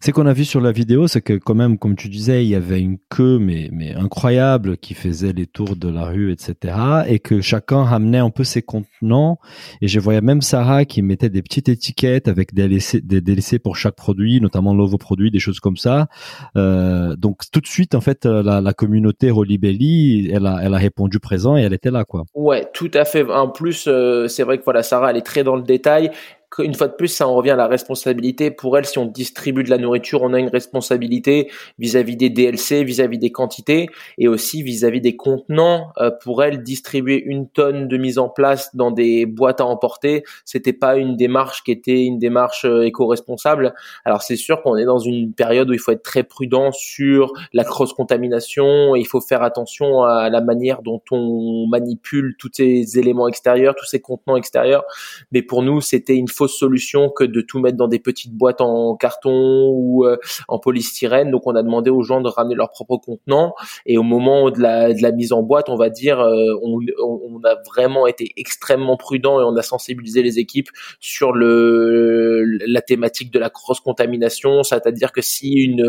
C'est 0.00 0.12
qu'on 0.12 0.26
a 0.26 0.32
vu 0.32 0.44
sur 0.44 0.60
la 0.60 0.72
vidéo, 0.72 1.08
c'est 1.08 1.20
que 1.20 1.34
quand 1.34 1.54
même, 1.54 1.78
comme 1.78 1.96
tu 1.96 2.08
disais, 2.08 2.44
il 2.44 2.48
y 2.48 2.54
avait 2.54 2.80
une 2.80 2.98
queue 3.08 3.38
mais, 3.38 3.68
mais 3.72 3.94
incroyable 3.94 4.76
qui 4.76 4.94
faisait 4.94 5.32
les 5.32 5.46
tours 5.46 5.76
de 5.76 5.88
la 5.88 6.06
rue, 6.06 6.32
etc. 6.32 6.74
Et 7.06 7.18
que 7.18 7.40
chacun 7.40 7.84
ramenait 7.84 8.18
un 8.18 8.30
peu 8.30 8.44
ses 8.44 8.62
contenants. 8.62 9.38
Et 9.80 9.88
je 9.88 10.00
voyais 10.00 10.20
même 10.20 10.40
Sarah 10.40 10.84
qui 10.84 11.02
mettait 11.02 11.28
des 11.28 11.42
petites 11.42 11.68
étiquettes 11.68 12.28
avec 12.28 12.54
des 12.54 12.68
délaissés, 12.68 13.00
des 13.00 13.58
pour 13.58 13.76
chaque 13.76 13.96
produit, 13.96 14.40
notamment 14.40 14.74
nouveaux 14.74 14.98
produits, 14.98 15.30
des 15.30 15.38
choses 15.38 15.60
comme 15.60 15.76
ça. 15.76 16.08
Euh, 16.56 17.16
donc 17.16 17.42
tout 17.52 17.60
de 17.60 17.66
suite, 17.66 17.94
en 17.94 18.00
fait, 18.00 18.24
la, 18.24 18.60
la 18.60 18.72
communauté 18.72 19.30
Rolibelli, 19.30 20.30
elle 20.32 20.46
a, 20.46 20.60
elle 20.62 20.74
a 20.74 20.78
répondu 20.78 21.20
présent 21.20 21.56
et 21.56 21.62
elle 21.62 21.72
était 21.72 21.90
là, 21.90 22.04
quoi. 22.04 22.24
Ouais, 22.34 22.68
tout 22.72 22.90
à 22.94 23.04
fait. 23.04 23.24
En 23.30 23.48
plus, 23.48 23.86
euh, 23.86 24.28
c'est 24.28 24.42
vrai 24.42 24.58
que 24.58 24.64
voilà, 24.64 24.82
Sarah, 24.82 25.10
elle 25.10 25.16
est 25.16 25.22
très 25.22 25.44
dans 25.44 25.56
le 25.56 25.62
détail 25.62 26.10
une 26.58 26.74
fois 26.74 26.88
de 26.88 26.94
plus, 26.94 27.08
ça 27.08 27.28
en 27.28 27.34
revient 27.34 27.50
à 27.50 27.56
la 27.56 27.68
responsabilité. 27.68 28.50
Pour 28.50 28.76
elle, 28.76 28.84
si 28.84 28.98
on 28.98 29.06
distribue 29.06 29.62
de 29.62 29.70
la 29.70 29.78
nourriture, 29.78 30.22
on 30.22 30.32
a 30.34 30.38
une 30.38 30.48
responsabilité 30.48 31.50
vis-à-vis 31.78 32.16
des 32.16 32.28
DLC, 32.28 32.82
vis-à-vis 32.82 33.18
des 33.18 33.30
quantités 33.30 33.88
et 34.18 34.26
aussi 34.26 34.62
vis-à-vis 34.62 35.00
des 35.00 35.16
contenants. 35.16 35.92
Euh, 35.98 36.10
pour 36.10 36.42
elle, 36.42 36.62
distribuer 36.62 37.22
une 37.24 37.48
tonne 37.48 37.86
de 37.86 37.96
mise 37.96 38.18
en 38.18 38.28
place 38.28 38.74
dans 38.74 38.90
des 38.90 39.26
boîtes 39.26 39.60
à 39.60 39.66
emporter, 39.66 40.24
c'était 40.44 40.72
pas 40.72 40.96
une 40.96 41.16
démarche 41.16 41.62
qui 41.62 41.70
était 41.70 42.04
une 42.04 42.18
démarche 42.18 42.64
euh, 42.64 42.82
éco-responsable. 42.82 43.74
Alors 44.04 44.22
c'est 44.22 44.36
sûr 44.36 44.62
qu'on 44.62 44.76
est 44.76 44.84
dans 44.84 44.98
une 44.98 45.32
période 45.32 45.70
où 45.70 45.72
il 45.72 45.78
faut 45.78 45.92
être 45.92 46.02
très 46.02 46.24
prudent 46.24 46.72
sur 46.72 47.32
la 47.52 47.64
cross-contamination. 47.64 48.96
Il 48.96 49.06
faut 49.06 49.20
faire 49.20 49.42
attention 49.42 50.02
à 50.02 50.28
la 50.30 50.40
manière 50.40 50.82
dont 50.82 51.00
on 51.12 51.66
manipule 51.68 52.34
tous 52.38 52.50
ces 52.52 52.98
éléments 52.98 53.28
extérieurs, 53.28 53.74
tous 53.76 53.86
ces 53.86 54.00
contenants 54.00 54.36
extérieurs. 54.36 54.84
Mais 55.30 55.42
pour 55.42 55.62
nous, 55.62 55.80
c'était 55.80 56.16
une 56.16 56.28
fausse 56.40 56.58
solution 56.58 57.10
que 57.10 57.24
de 57.24 57.42
tout 57.42 57.58
mettre 57.60 57.76
dans 57.76 57.88
des 57.88 57.98
petites 57.98 58.32
boîtes 58.32 58.62
en 58.62 58.96
carton 58.96 59.68
ou 59.74 60.06
euh, 60.06 60.16
en 60.48 60.58
polystyrène. 60.58 61.30
Donc 61.30 61.46
on 61.46 61.54
a 61.54 61.62
demandé 61.62 61.90
aux 61.90 62.02
gens 62.02 62.22
de 62.22 62.28
ramener 62.28 62.54
leurs 62.54 62.70
propres 62.70 62.96
contenants 62.96 63.54
et 63.84 63.98
au 63.98 64.02
moment 64.02 64.50
de 64.50 64.58
la, 64.60 64.94
de 64.94 65.02
la 65.02 65.12
mise 65.12 65.32
en 65.32 65.42
boîte, 65.42 65.68
on 65.68 65.76
va 65.76 65.90
dire, 65.90 66.20
euh, 66.20 66.54
on, 66.62 66.80
on, 66.98 67.40
a 67.44 67.56
vraiment 67.66 68.06
été 68.06 68.32
extrêmement 68.36 68.96
prudent 68.96 69.40
et 69.40 69.44
on 69.44 69.56
a 69.56 69.62
sensibilisé 69.62 70.22
les 70.22 70.38
équipes 70.38 70.68
sur 70.98 71.32
le 71.32 72.44
la 72.66 72.80
thématique 72.80 73.30
de 73.30 73.38
la 73.38 73.50
cross 73.50 73.80
contamination, 73.80 74.62
c'est-à-dire 74.62 75.12
que 75.12 75.20
si 75.20 75.52
une 75.52 75.84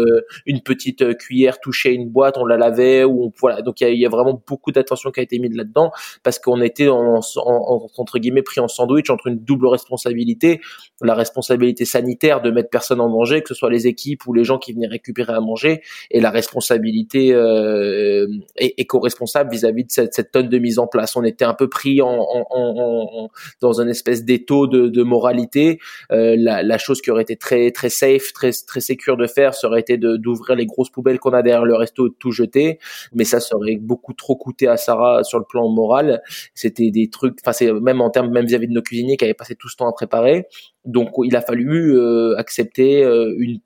une 0.46 0.62
petite 0.62 1.18
cuillère 1.18 1.60
touchait 1.60 1.94
une 1.94 2.10
boîte, 2.10 2.38
on 2.38 2.46
la 2.46 2.58
lavait 2.58 3.04
ou 3.04 3.26
on, 3.26 3.34
voilà. 3.40 3.62
Donc 3.62 3.82
il 3.82 3.88
y 3.88 3.88
a, 3.88 3.94
y 3.94 4.06
a, 4.06 4.10
vraiment 4.10 4.42
beaucoup 4.48 4.72
d'attention 4.72 5.12
qui 5.12 5.20
a 5.20 5.24
été 5.24 5.40
mise 5.40 5.56
là-dedans 5.56 5.92
parce 6.24 6.40
qu'on 6.40 6.62
était 6.62 6.90
en, 6.90 7.20
en, 7.38 7.88
entre 7.98 8.20
guillemets 8.20 8.42
pris 8.42 8.60
en 8.60 8.68
sandwich 8.68 9.10
entre 9.10 9.28
une 9.28 9.40
double 9.40 9.68
responsabilité 9.68 10.41
la 11.02 11.16
responsabilité 11.16 11.86
sanitaire 11.86 12.42
de 12.42 12.52
mettre 12.52 12.70
personne 12.70 13.00
en 13.00 13.10
danger, 13.10 13.42
que 13.42 13.50
ce 13.50 13.56
soit 13.56 13.70
les 13.70 13.88
équipes 13.88 14.26
ou 14.28 14.34
les 14.34 14.44
gens 14.44 14.58
qui 14.58 14.74
venaient 14.74 14.88
récupérer 14.88 15.34
à 15.34 15.40
manger, 15.40 15.82
et 16.12 16.22
la 16.22 16.30
responsabilité 16.30 17.34
euh, 17.34 18.28
éco-responsable 18.58 19.52
vis-à-vis 19.52 19.86
de 19.86 19.92
cette, 19.92 20.32
tonne 20.32 20.50
de 20.50 20.58
mise 20.60 20.80
en 20.80 20.88
place. 20.88 21.16
On 21.16 21.24
était 21.24 21.46
un 21.46 21.54
peu 21.54 21.68
pris 21.68 22.02
en, 22.02 23.30
dans 23.62 23.82
une 23.82 23.90
espèce 23.90 24.24
d'étau 24.24 24.68
de, 24.68 25.04
moralité. 25.04 25.80
Euh, 26.12 26.36
la, 26.38 26.78
chose 26.78 27.02
qui 27.02 27.12
aurait 27.12 27.24
été 27.24 27.36
très 27.36 27.72
très 27.72 27.90
safe, 27.90 28.34
très 28.34 28.52
très 28.52 28.80
sécure 28.80 29.18
de 29.18 29.28
faire, 29.28 29.54
serait 29.54 29.80
été 29.80 29.98
d'ouvrir 29.98 30.56
les 30.56 30.66
grosses 30.66 30.90
poubelles 30.90 31.20
qu'on 31.20 31.34
a 31.34 31.42
derrière 31.42 31.66
le 31.66 31.76
resto, 31.76 32.10
de 32.10 32.16
tout 32.18 32.32
jeter. 32.32 32.80
Mais 33.14 33.24
ça 33.24 33.40
serait 33.40 33.78
beaucoup 33.78 34.14
trop 34.14 34.36
coûté 34.36 34.68
à 34.68 34.78
Sarah 34.78 35.24
sur 35.24 35.40
le 35.40 35.46
plan 35.46 35.68
moral. 35.70 36.22
C'était 36.54 36.92
des 36.92 37.10
trucs, 37.10 37.38
enfin 37.42 37.54
c'est 37.54 37.72
même 37.74 38.02
en 38.02 38.10
termes 38.10 38.32
même 38.32 38.46
vis-à-vis 38.46 38.68
de 38.68 38.74
nos 38.74 38.82
cuisiniers 38.82 39.18
qui 39.18 39.26
avaient 39.26 39.34
passé 39.34 39.56
tout 39.56 39.68
ce 39.68 39.76
temps 39.76 39.90
à 39.90 39.94
préparer 39.94 40.31
donc 40.86 41.10
il 41.24 41.36
a 41.36 41.42
fallu 41.42 41.96
euh, 41.96 42.36
accepter 42.38 43.04
euh, 43.04 43.36
une, 43.38 43.60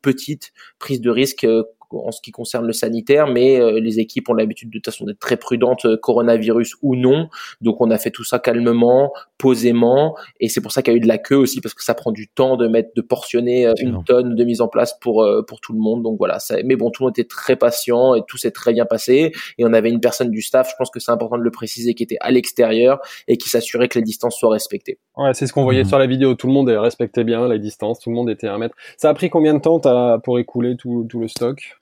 petite 0.00 0.52
prise 0.78 1.00
de 1.00 1.10
risque 1.10 1.44
euh, 1.44 1.62
en 1.94 2.10
ce 2.10 2.20
qui 2.20 2.30
concerne 2.30 2.66
le 2.66 2.72
sanitaire, 2.72 3.26
mais 3.26 3.60
euh, 3.60 3.80
les 3.80 4.00
équipes 4.00 4.28
ont 4.28 4.34
l'habitude 4.34 4.70
de 4.70 4.78
toute 4.78 4.86
façon 4.86 5.04
d'être 5.04 5.18
très 5.18 5.36
prudentes, 5.36 5.84
euh, 5.84 5.96
coronavirus 5.96 6.74
ou 6.82 6.96
non. 6.96 7.28
Donc 7.60 7.80
on 7.80 7.90
a 7.90 7.98
fait 7.98 8.10
tout 8.10 8.24
ça 8.24 8.38
calmement, 8.38 9.12
posément, 9.38 10.16
et 10.40 10.48
c'est 10.48 10.60
pour 10.60 10.72
ça 10.72 10.82
qu'il 10.82 10.92
y 10.92 10.96
a 10.96 10.98
eu 10.98 11.00
de 11.00 11.08
la 11.08 11.18
queue 11.18 11.36
aussi 11.36 11.60
parce 11.60 11.74
que 11.74 11.84
ça 11.84 11.94
prend 11.94 12.12
du 12.12 12.28
temps 12.28 12.56
de 12.56 12.68
mettre, 12.68 12.90
de 12.94 13.02
portionner 13.02 13.66
euh, 13.66 13.72
une 13.78 14.04
tonne 14.04 14.34
de 14.34 14.44
mise 14.44 14.60
en 14.60 14.68
place 14.68 14.98
pour 15.00 15.26
pour 15.46 15.60
tout 15.60 15.72
le 15.72 15.78
monde. 15.78 16.02
Donc 16.02 16.18
voilà. 16.18 16.38
Ça, 16.38 16.56
mais 16.64 16.76
bon, 16.76 16.90
tout 16.90 17.02
le 17.02 17.06
monde 17.06 17.18
était 17.18 17.28
très 17.28 17.56
patient 17.56 18.14
et 18.14 18.22
tout 18.26 18.36
s'est 18.36 18.50
très 18.50 18.72
bien 18.72 18.84
passé. 18.84 19.32
Et 19.58 19.64
on 19.64 19.72
avait 19.72 19.90
une 19.90 20.00
personne 20.00 20.30
du 20.30 20.42
staff, 20.42 20.70
je 20.70 20.74
pense 20.76 20.90
que 20.90 21.00
c'est 21.00 21.10
important 21.10 21.38
de 21.38 21.42
le 21.42 21.50
préciser, 21.50 21.94
qui 21.94 22.02
était 22.02 22.18
à 22.20 22.30
l'extérieur 22.30 23.00
et 23.28 23.36
qui 23.36 23.48
s'assurait 23.48 23.88
que 23.88 23.98
les 23.98 24.04
distances 24.04 24.36
soient 24.36 24.52
respectées. 24.52 24.98
Ouais, 25.16 25.34
c'est 25.34 25.46
ce 25.46 25.52
qu'on 25.52 25.64
voyait 25.64 25.84
mmh. 25.84 25.88
sur 25.88 25.98
la 25.98 26.06
vidéo. 26.06 26.34
Tout 26.34 26.46
le 26.46 26.52
monde 26.52 26.68
respectait 26.68 27.24
bien 27.24 27.46
la 27.48 27.58
distance, 27.58 28.00
tout 28.00 28.10
le 28.10 28.16
monde 28.16 28.30
était 28.30 28.46
à 28.46 28.54
un 28.54 28.58
mètre. 28.58 28.74
Ça 28.96 29.08
a 29.08 29.14
pris 29.14 29.30
combien 29.30 29.54
de 29.54 29.60
temps 29.60 29.80
pour 30.20 30.38
écouler 30.38 30.76
tout, 30.76 31.06
tout 31.08 31.20
le 31.20 31.28
stock? 31.28 31.81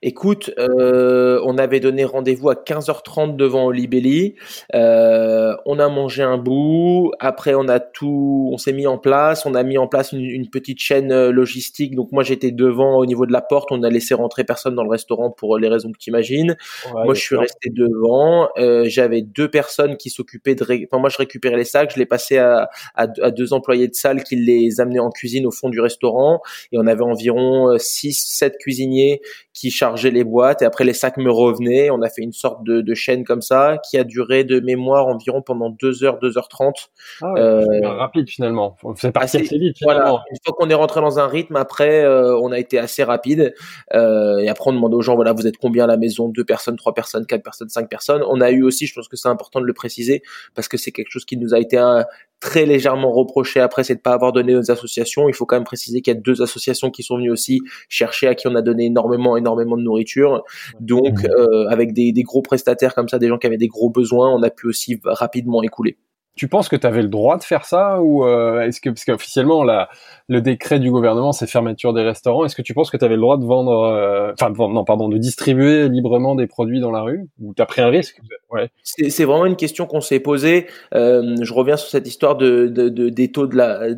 Écoute, 0.00 0.52
euh, 0.60 1.40
on 1.44 1.58
avait 1.58 1.80
donné 1.80 2.04
rendez-vous 2.04 2.50
à 2.50 2.54
15h30 2.54 3.34
devant 3.34 3.66
Olibelli. 3.66 4.36
Euh, 4.72 5.56
on 5.66 5.80
a 5.80 5.88
mangé 5.88 6.22
un 6.22 6.38
bout. 6.38 7.10
Après, 7.18 7.54
on 7.54 7.66
a 7.66 7.80
tout, 7.80 8.48
on 8.52 8.58
s'est 8.58 8.72
mis 8.72 8.86
en 8.86 8.96
place. 8.96 9.44
On 9.44 9.56
a 9.56 9.64
mis 9.64 9.76
en 9.76 9.88
place 9.88 10.12
une, 10.12 10.48
petite 10.50 10.78
chaîne 10.78 11.10
euh, 11.10 11.32
logistique. 11.32 11.96
Donc 11.96 12.12
moi, 12.12 12.22
j'étais 12.22 12.52
devant 12.52 12.96
au 12.96 13.06
niveau 13.06 13.26
de 13.26 13.32
la 13.32 13.40
porte. 13.42 13.72
On 13.72 13.82
a 13.82 13.90
laissé 13.90 14.14
rentrer 14.14 14.44
personne 14.44 14.76
dans 14.76 14.84
le 14.84 14.90
restaurant 14.90 15.32
pour 15.32 15.58
les 15.58 15.66
raisons 15.66 15.90
que 15.90 15.98
tu 15.98 16.10
imagines. 16.10 16.56
moi, 16.92 17.14
je 17.14 17.20
suis 17.20 17.36
resté 17.36 17.68
devant. 17.68 18.50
Euh, 18.56 18.84
J'avais 18.86 19.22
deux 19.22 19.50
personnes 19.50 19.96
qui 19.96 20.10
s'occupaient 20.10 20.54
de. 20.54 20.62
Enfin, 20.62 21.00
moi, 21.00 21.08
je 21.08 21.16
récupérais 21.18 21.56
les 21.56 21.64
sacs. 21.64 21.94
Je 21.94 21.98
les 21.98 22.06
passais 22.06 22.38
à, 22.38 22.70
à, 22.94 23.08
à, 23.20 23.30
deux 23.32 23.52
employés 23.52 23.88
de 23.88 23.94
salle 23.94 24.22
qui 24.22 24.36
les 24.36 24.80
amenaient 24.80 25.00
en 25.00 25.10
cuisine 25.10 25.44
au 25.44 25.50
fond 25.50 25.70
du 25.70 25.80
restaurant. 25.80 26.40
Et 26.70 26.78
on 26.78 26.86
avait 26.86 27.02
environ 27.02 27.74
6-7 27.74 28.44
euh, 28.44 28.50
cuisiniers 28.60 29.20
qui 29.58 29.72
chargeait 29.88 30.10
les 30.10 30.24
boîtes 30.24 30.62
et 30.62 30.64
après 30.64 30.84
les 30.84 30.92
sacs 30.92 31.16
me 31.16 31.30
revenaient. 31.30 31.90
On 31.90 32.02
a 32.02 32.08
fait 32.08 32.22
une 32.22 32.32
sorte 32.32 32.64
de, 32.64 32.80
de 32.80 32.94
chaîne 32.94 33.24
comme 33.24 33.42
ça 33.42 33.78
qui 33.88 33.98
a 33.98 34.04
duré 34.04 34.44
de 34.44 34.60
mémoire 34.60 35.06
environ 35.06 35.42
pendant 35.42 35.70
2 35.70 36.04
heures, 36.04 36.18
2h30. 36.20 36.88
Ah 37.22 37.34
euh, 37.36 37.64
rapide 37.82 38.28
finalement. 38.28 38.76
C'est 38.96 39.12
parti 39.12 39.38
assez 39.38 39.58
vite 39.58 39.78
finalement. 39.78 40.02
Voilà. 40.02 40.24
Une 40.30 40.38
fois 40.44 40.54
qu'on 40.56 40.68
est 40.70 40.74
rentré 40.74 41.00
dans 41.00 41.18
un 41.18 41.26
rythme, 41.26 41.56
après 41.56 42.04
euh, 42.04 42.38
on 42.38 42.52
a 42.52 42.58
été 42.58 42.78
assez 42.78 43.02
rapide 43.02 43.54
euh, 43.94 44.38
et 44.38 44.48
après 44.48 44.70
on 44.70 44.74
demande 44.74 44.94
aux 44.94 45.02
gens 45.02 45.14
voilà 45.14 45.32
vous 45.32 45.46
êtes 45.46 45.56
combien 45.56 45.84
à 45.84 45.86
la 45.86 45.96
maison? 45.96 46.28
Deux 46.28 46.44
personnes, 46.44 46.76
trois 46.76 46.94
personnes, 46.94 47.26
quatre 47.26 47.42
personnes, 47.42 47.68
cinq 47.68 47.88
personnes. 47.88 48.22
On 48.28 48.40
a 48.40 48.50
eu 48.50 48.62
aussi, 48.62 48.86
je 48.86 48.94
pense 48.94 49.08
que 49.08 49.16
c'est 49.16 49.28
important 49.28 49.60
de 49.60 49.66
le 49.66 49.74
préciser 49.74 50.22
parce 50.54 50.68
que 50.68 50.76
c'est 50.76 50.92
quelque 50.92 51.10
chose 51.10 51.24
qui 51.24 51.36
nous 51.36 51.54
a 51.54 51.58
été 51.58 51.78
un, 51.78 52.04
très 52.40 52.66
légèrement 52.66 53.12
reproché 53.12 53.60
après, 53.60 53.84
c'est 53.84 53.96
de 53.96 54.00
pas 54.00 54.12
avoir 54.12 54.32
donné 54.32 54.54
aux 54.54 54.70
associations. 54.70 55.28
Il 55.28 55.34
faut 55.34 55.46
quand 55.46 55.56
même 55.56 55.64
préciser 55.64 56.00
qu'il 56.00 56.14
y 56.14 56.16
a 56.16 56.20
deux 56.20 56.42
associations 56.42 56.90
qui 56.90 57.02
sont 57.02 57.16
venues 57.16 57.30
aussi 57.30 57.60
chercher 57.88 58.28
à 58.28 58.34
qui 58.34 58.46
on 58.46 58.54
a 58.54 58.62
donné 58.62 58.86
énormément, 58.86 59.36
énormément 59.36 59.76
de 59.76 59.82
nourriture. 59.82 60.44
Donc, 60.80 61.22
mmh. 61.22 61.30
euh, 61.36 61.68
avec 61.68 61.92
des, 61.92 62.12
des, 62.12 62.22
gros 62.22 62.42
prestataires 62.42 62.94
comme 62.94 63.08
ça, 63.08 63.18
des 63.18 63.28
gens 63.28 63.38
qui 63.38 63.46
avaient 63.46 63.56
des 63.56 63.68
gros 63.68 63.90
besoins, 63.90 64.32
on 64.32 64.42
a 64.42 64.50
pu 64.50 64.68
aussi 64.68 65.00
rapidement 65.04 65.62
écouler 65.62 65.96
tu 66.38 66.48
penses 66.48 66.68
que 66.68 66.76
tu 66.76 66.86
avais 66.86 67.02
le 67.02 67.08
droit 67.08 67.36
de 67.36 67.42
faire 67.42 67.64
ça 67.64 68.00
ou 68.00 68.24
euh, 68.24 68.60
est-ce 68.60 68.80
que 68.80 68.90
parce 68.90 69.04
qu'officiellement 69.04 69.64
la, 69.64 69.88
le 70.28 70.40
décret 70.40 70.78
du 70.78 70.90
gouvernement 70.90 71.32
c'est 71.32 71.48
fermeture 71.48 71.92
des 71.92 72.02
restaurants. 72.02 72.44
Est-ce 72.44 72.54
que 72.54 72.62
tu 72.62 72.74
penses 72.74 72.90
que 72.90 72.96
tu 72.96 73.04
avais 73.04 73.16
le 73.16 73.20
droit 73.20 73.36
de 73.36 73.44
vendre 73.44 73.72
euh, 73.72 74.32
enfin 74.32 74.52
non 74.56 74.84
pardon 74.84 75.08
de 75.08 75.18
distribuer 75.18 75.88
librement 75.88 76.36
des 76.36 76.46
produits 76.46 76.80
dans 76.80 76.92
la 76.92 77.02
rue 77.02 77.28
ou 77.40 77.54
tu 77.54 77.60
as 77.60 77.66
pris 77.66 77.82
un 77.82 77.88
risque? 77.88 78.20
Ouais. 78.50 78.70
c'est 78.82 79.24
vraiment 79.24 79.46
une 79.46 79.56
question 79.56 79.86
qu'on 79.86 80.00
s'est 80.00 80.20
posée. 80.20 80.66
Euh, 80.94 81.34
je 81.42 81.52
reviens 81.52 81.76
sur 81.76 81.90
cette 81.90 82.06
histoire 82.06 82.36
de, 82.36 82.66
de, 82.68 82.88
de 82.88 83.08
des 83.08 83.30
taux 83.32 83.46
de 83.46 83.56
la, 83.56 83.94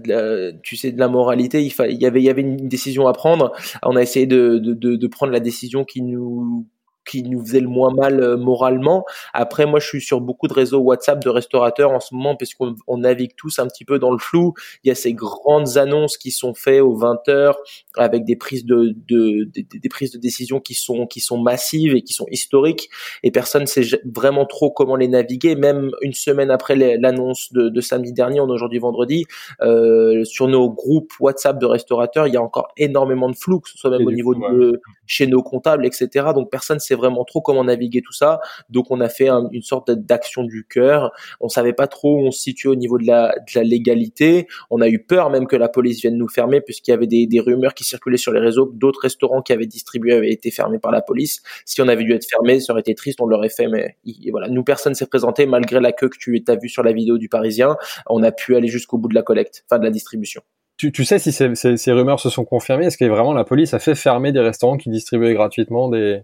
tu 0.63 0.77
sais 0.77 0.93
de 0.93 0.99
la 0.99 1.09
moralité. 1.09 1.63
Il, 1.63 1.73
il 1.91 2.01
y 2.01 2.07
avait 2.07 2.21
il 2.21 2.25
y 2.25 2.31
avait 2.31 2.43
une 2.43 2.69
décision 2.69 3.07
à 3.07 3.13
prendre. 3.13 3.53
On 3.85 3.97
a 3.97 4.03
essayé 4.03 4.27
de, 4.27 4.59
de, 4.59 4.97
de 4.97 5.07
prendre 5.07 5.33
la 5.33 5.41
décision 5.41 5.85
qui 5.85 6.03
nous 6.03 6.67
qui 7.07 7.23
nous 7.23 7.45
faisait 7.45 7.61
le 7.61 7.69
moins 7.69 7.93
mal 7.93 8.21
euh, 8.21 8.37
moralement. 8.37 9.05
Après, 9.33 9.67
moi, 9.67 9.81
je 9.81 9.87
suis 9.87 10.01
sur 10.01 10.21
beaucoup 10.21 10.49
de 10.49 10.55
réseaux 10.55 10.81
WhatsApp 10.81 11.23
de 11.23 11.29
restaurateurs 11.29 11.91
en 11.91 12.01
ce 12.01 12.15
moment 12.15 12.37
parce 12.37 12.55
qu'on 12.55 12.99
navigue 12.99 13.33
tous 13.37 13.59
un 13.59 13.67
petit 13.67 13.85
peu 13.85 13.99
dans 13.99 14.11
le 14.11 14.19
flou. 14.19 14.55
Il 14.85 14.89
y 14.89 14.91
a 14.91 14.95
ces 14.95 15.13
grandes 15.13 15.77
annonces 15.77 16.17
qui 16.17 16.31
sont 16.31 16.55
faites 16.55 16.81
aux 16.81 16.95
20 16.95 17.29
heures 17.29 17.59
avec 17.97 18.25
des 18.25 18.37
prises 18.37 18.65
de, 18.65 18.95
de, 19.09 19.49
des 19.55 19.89
prises 19.89 20.13
de 20.13 20.19
décision 20.19 20.61
qui 20.61 20.75
sont 20.75 21.07
qui 21.07 21.21
sont 21.21 21.39
massives 21.39 21.95
et 21.95 22.03
qui 22.03 22.13
sont 22.13 22.27
historiques 22.31 22.91
et 23.23 23.31
personne 23.31 23.67
sait 23.67 23.83
vraiment 24.05 24.47
trop 24.47 24.71
comment 24.71 24.97
les 24.97 25.09
naviguer. 25.09 25.57
Même 25.57 25.91
une 26.03 26.13
semaine 26.13 26.51
après 26.51 26.77
l'annonce 26.77 27.53
de, 27.53 27.69
de, 27.69 27.81
samedi 27.81 28.13
dernier, 28.13 28.41
on 28.41 28.49
est 28.49 28.53
aujourd'hui 28.53 28.79
vendredi, 28.79 29.25
euh, 29.63 30.25
sur 30.25 30.49
nos 30.49 30.71
groupes 30.71 31.13
WhatsApp 31.21 31.59
de 31.59 31.67
restaurateurs, 31.67 32.27
il 32.27 32.35
y 32.35 32.37
a 32.37 32.43
encore 32.43 32.69
énormément 32.77 33.29
de 33.29 33.37
flou, 33.37 33.61
que 33.61 33.69
ce 33.69 33.79
soit 33.79 33.91
même 33.91 34.07
au 34.07 34.13
niveau 34.13 34.35
de 34.35 34.81
chez 35.07 35.27
nos 35.27 35.43
comptables, 35.43 35.87
etc. 35.87 36.29
Donc 36.35 36.51
personne 36.51 36.79
sait 36.91 36.97
vraiment 36.97 37.25
trop 37.25 37.41
comment 37.41 37.65
naviguer 37.65 38.03
tout 38.03 38.13
ça. 38.13 38.41
Donc 38.69 38.87
on 38.91 39.01
a 39.01 39.09
fait 39.09 39.29
une 39.29 39.63
sorte 39.63 39.91
d'action 39.91 40.43
du 40.43 40.67
cœur. 40.67 41.13
On 41.41 41.49
savait 41.49 41.73
pas 41.73 41.87
trop 41.87 42.17
où 42.17 42.27
on 42.27 42.31
se 42.31 42.41
situait 42.41 42.69
au 42.69 42.75
niveau 42.75 42.99
de 42.99 43.07
la, 43.07 43.35
légalité. 43.63 44.47
On 44.71 44.81
a 44.81 44.89
eu 44.89 45.05
peur 45.05 45.31
même 45.31 45.47
que 45.47 45.57
la 45.57 45.69
police 45.69 46.01
vienne 46.01 46.17
nous 46.17 46.29
fermer 46.29 46.61
puisqu'il 46.61 46.91
y 46.91 46.95
avait 46.95 47.07
des, 47.07 47.41
rumeurs 47.41 47.75
qui 47.75 47.85
circulaient 47.85 48.19
sur 48.19 48.33
les 48.33 48.41
réseaux 48.41 48.71
d'autres 48.75 49.01
restaurants 49.03 49.41
qui 49.41 49.53
avaient 49.53 49.67
distribué 49.67 50.13
avaient 50.13 50.33
été 50.33 50.51
fermés 50.51 50.79
par 50.79 50.93
la 50.93 51.01
police. 51.01 51.43
Si 51.65 51.81
on 51.81 51.89
avait 51.89 52.05
dû 52.05 52.13
être 52.13 52.27
fermé, 52.29 52.61
ça 52.61 52.73
aurait 52.73 52.81
été 52.81 52.95
triste, 52.95 53.21
on 53.21 53.27
l'aurait 53.27 53.49
fait, 53.49 53.69
mais 53.69 53.97
voilà, 54.31 54.49
nous 54.49 54.65
personne 54.65 54.95
s'est 54.95 55.07
présenté 55.07 55.47
malgré 55.47 55.81
la 55.81 55.93
queue 55.93 56.09
que 56.09 56.19
tu 56.19 56.43
as 56.47 56.57
vu 56.57 56.69
sur 56.69 56.83
la 56.83 56.93
vidéo 56.93 57.19
du 57.19 57.29
Parisien. 57.29 57.77
On 58.09 58.23
a 58.23 58.33
pu 58.33 58.57
aller 58.57 58.69
jusqu'au 58.69 58.99
bout 58.99 59.09
de 59.09 59.15
la 59.15 59.23
collecte, 59.23 59.65
enfin 59.67 59.79
de 59.79 59.85
la 59.85 59.91
distribution. 59.91 60.43
Tu, 60.77 61.05
sais 61.05 61.19
si 61.19 61.31
ces, 61.31 61.93
rumeurs 61.93 62.21
se 62.21 62.31
sont 62.31 62.47
confirmées? 62.47 62.87
Est-ce 62.87 62.97
que 62.97 63.05
vraiment 63.05 63.35
la 63.35 63.45
police 63.45 63.75
a 63.75 63.79
fait 63.79 63.95
fermer 63.95 64.33
des 64.33 64.41
restaurants 64.41 64.79
qui 64.79 64.89
distribuaient 64.89 65.35
gratuitement 65.35 65.91
des, 65.91 66.23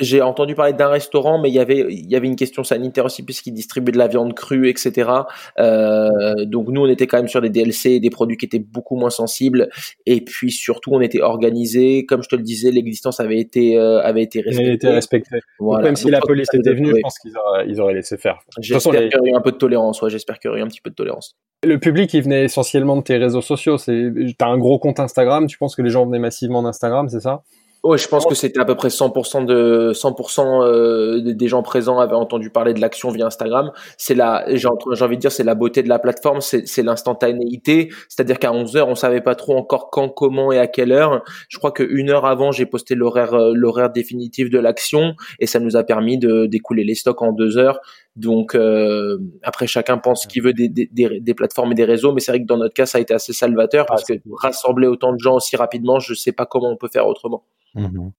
j'ai 0.00 0.22
entendu 0.22 0.54
parler 0.54 0.72
d'un 0.72 0.88
restaurant, 0.88 1.38
mais 1.40 1.50
il 1.50 1.54
y 1.54 1.58
avait 1.58 1.86
il 1.90 2.10
y 2.10 2.16
avait 2.16 2.26
une 2.26 2.36
question 2.36 2.64
sanitaire 2.64 3.04
aussi 3.04 3.22
puisqu'ils 3.22 3.52
distribuaient 3.52 3.92
de 3.92 3.98
la 3.98 4.08
viande 4.08 4.34
crue, 4.34 4.68
etc. 4.68 5.10
Euh, 5.58 6.44
donc 6.46 6.68
nous, 6.68 6.80
on 6.80 6.88
était 6.88 7.06
quand 7.06 7.18
même 7.18 7.28
sur 7.28 7.40
des 7.40 7.50
DLC, 7.50 8.00
des 8.00 8.10
produits 8.10 8.36
qui 8.36 8.46
étaient 8.46 8.58
beaucoup 8.58 8.96
moins 8.96 9.10
sensibles, 9.10 9.68
et 10.06 10.22
puis 10.22 10.50
surtout, 10.50 10.90
on 10.92 11.00
était 11.00 11.20
organisé. 11.20 12.06
Comme 12.06 12.22
je 12.22 12.28
te 12.28 12.36
le 12.36 12.42
disais, 12.42 12.70
l'existence 12.70 13.20
avait 13.20 13.38
été 13.38 13.76
euh, 13.76 14.00
avait 14.00 14.22
été 14.22 14.40
respectée. 14.40 14.72
Été 14.72 14.88
respectée. 14.88 15.38
Même 15.60 15.96
si 15.96 16.10
la 16.10 16.20
police 16.20 16.48
était 16.54 16.72
venue, 16.72 16.90
je 16.96 17.00
pense 17.02 17.18
qu'ils 17.18 17.36
auraient, 17.36 17.68
ils 17.68 17.80
auraient 17.80 17.94
laissé 17.94 18.16
faire. 18.16 18.38
J'espère 18.58 18.92
qu'il 18.92 19.10
y 19.12 19.18
aurait 19.18 19.30
eu 19.30 19.34
un 19.34 19.42
peu 19.42 19.52
de 19.52 19.56
tolérance. 19.56 20.00
Ouais, 20.02 20.10
j'espère 20.10 20.38
qu'il 20.38 20.48
y 20.48 20.50
aurait 20.50 20.60
eu 20.60 20.64
un 20.64 20.68
petit 20.68 20.80
peu 20.80 20.90
de 20.90 20.94
tolérance. 20.94 21.36
Le 21.62 21.78
public, 21.78 22.14
il 22.14 22.22
venait 22.22 22.44
essentiellement 22.44 22.96
de 22.96 23.02
tes 23.02 23.18
réseaux 23.18 23.42
sociaux. 23.42 23.76
C'est, 23.76 24.10
t'as 24.38 24.46
un 24.46 24.56
gros 24.56 24.78
compte 24.78 24.98
Instagram. 24.98 25.46
Tu 25.46 25.58
penses 25.58 25.76
que 25.76 25.82
les 25.82 25.90
gens 25.90 26.06
venaient 26.06 26.18
massivement 26.18 26.62
d'Instagram, 26.62 27.08
c'est 27.10 27.20
ça? 27.20 27.42
Ouais, 27.82 27.96
je 27.96 28.08
pense 28.08 28.26
que 28.26 28.34
c'était 28.34 28.60
à 28.60 28.66
peu 28.66 28.74
près 28.74 28.88
100% 28.88 29.46
de 29.46 29.92
100% 29.94 30.64
euh, 30.64 31.32
des 31.32 31.48
gens 31.48 31.62
présents 31.62 31.98
avaient 31.98 32.14
entendu 32.14 32.50
parler 32.50 32.74
de 32.74 32.80
l'action 32.80 33.08
via 33.10 33.24
Instagram. 33.24 33.72
C'est 33.96 34.14
la, 34.14 34.44
j'ai 34.54 34.68
envie 34.68 35.16
de 35.16 35.20
dire, 35.20 35.32
c'est 35.32 35.44
la 35.44 35.54
beauté 35.54 35.82
de 35.82 35.88
la 35.88 35.98
plateforme, 35.98 36.42
c'est 36.42 36.82
l'instantanéité. 36.82 37.88
C'est-à-dire 38.10 38.38
qu'à 38.38 38.52
11 38.52 38.76
heures, 38.76 38.88
on 38.88 38.94
savait 38.94 39.22
pas 39.22 39.34
trop 39.34 39.56
encore 39.56 39.88
quand, 39.90 40.10
comment 40.10 40.52
et 40.52 40.58
à 40.58 40.66
quelle 40.66 40.92
heure. 40.92 41.22
Je 41.48 41.56
crois 41.56 41.72
qu'une 41.72 42.10
heure 42.10 42.26
avant, 42.26 42.52
j'ai 42.52 42.66
posté 42.66 42.94
l'horaire 42.94 43.32
euh, 43.32 43.52
l'horaire 43.54 43.88
définitif 43.88 44.50
de 44.50 44.58
l'action 44.58 45.14
et 45.38 45.46
ça 45.46 45.58
nous 45.58 45.76
a 45.76 45.82
permis 45.82 46.18
de 46.18 46.44
d'écouler 46.44 46.84
les 46.84 46.94
stocks 46.94 47.22
en 47.22 47.32
deux 47.32 47.56
heures. 47.56 47.80
Donc 48.16 48.54
euh, 48.54 49.18
après, 49.42 49.66
chacun 49.66 49.98
pense 49.98 50.22
ce 50.22 50.28
qu'il 50.28 50.42
veut 50.42 50.52
des, 50.52 50.68
des, 50.68 50.88
des, 51.20 51.34
plateformes 51.34 51.72
et 51.72 51.74
des 51.74 51.84
réseaux, 51.84 52.12
mais 52.12 52.20
c'est 52.20 52.32
vrai 52.32 52.40
que 52.40 52.46
dans 52.46 52.58
notre 52.58 52.74
cas, 52.74 52.86
ça 52.86 52.98
a 52.98 53.00
été 53.00 53.14
assez 53.14 53.32
salvateur 53.32 53.86
parce 53.86 54.04
ah, 54.08 54.14
que 54.14 54.20
rassembler 54.40 54.86
autant 54.86 55.12
de 55.12 55.18
gens 55.18 55.36
aussi 55.36 55.56
rapidement, 55.56 56.00
je 56.00 56.14
sais 56.14 56.32
pas 56.32 56.46
comment 56.46 56.70
on 56.70 56.76
peut 56.76 56.88
faire 56.88 57.06
autrement. 57.06 57.44
Mhm. 57.74 58.12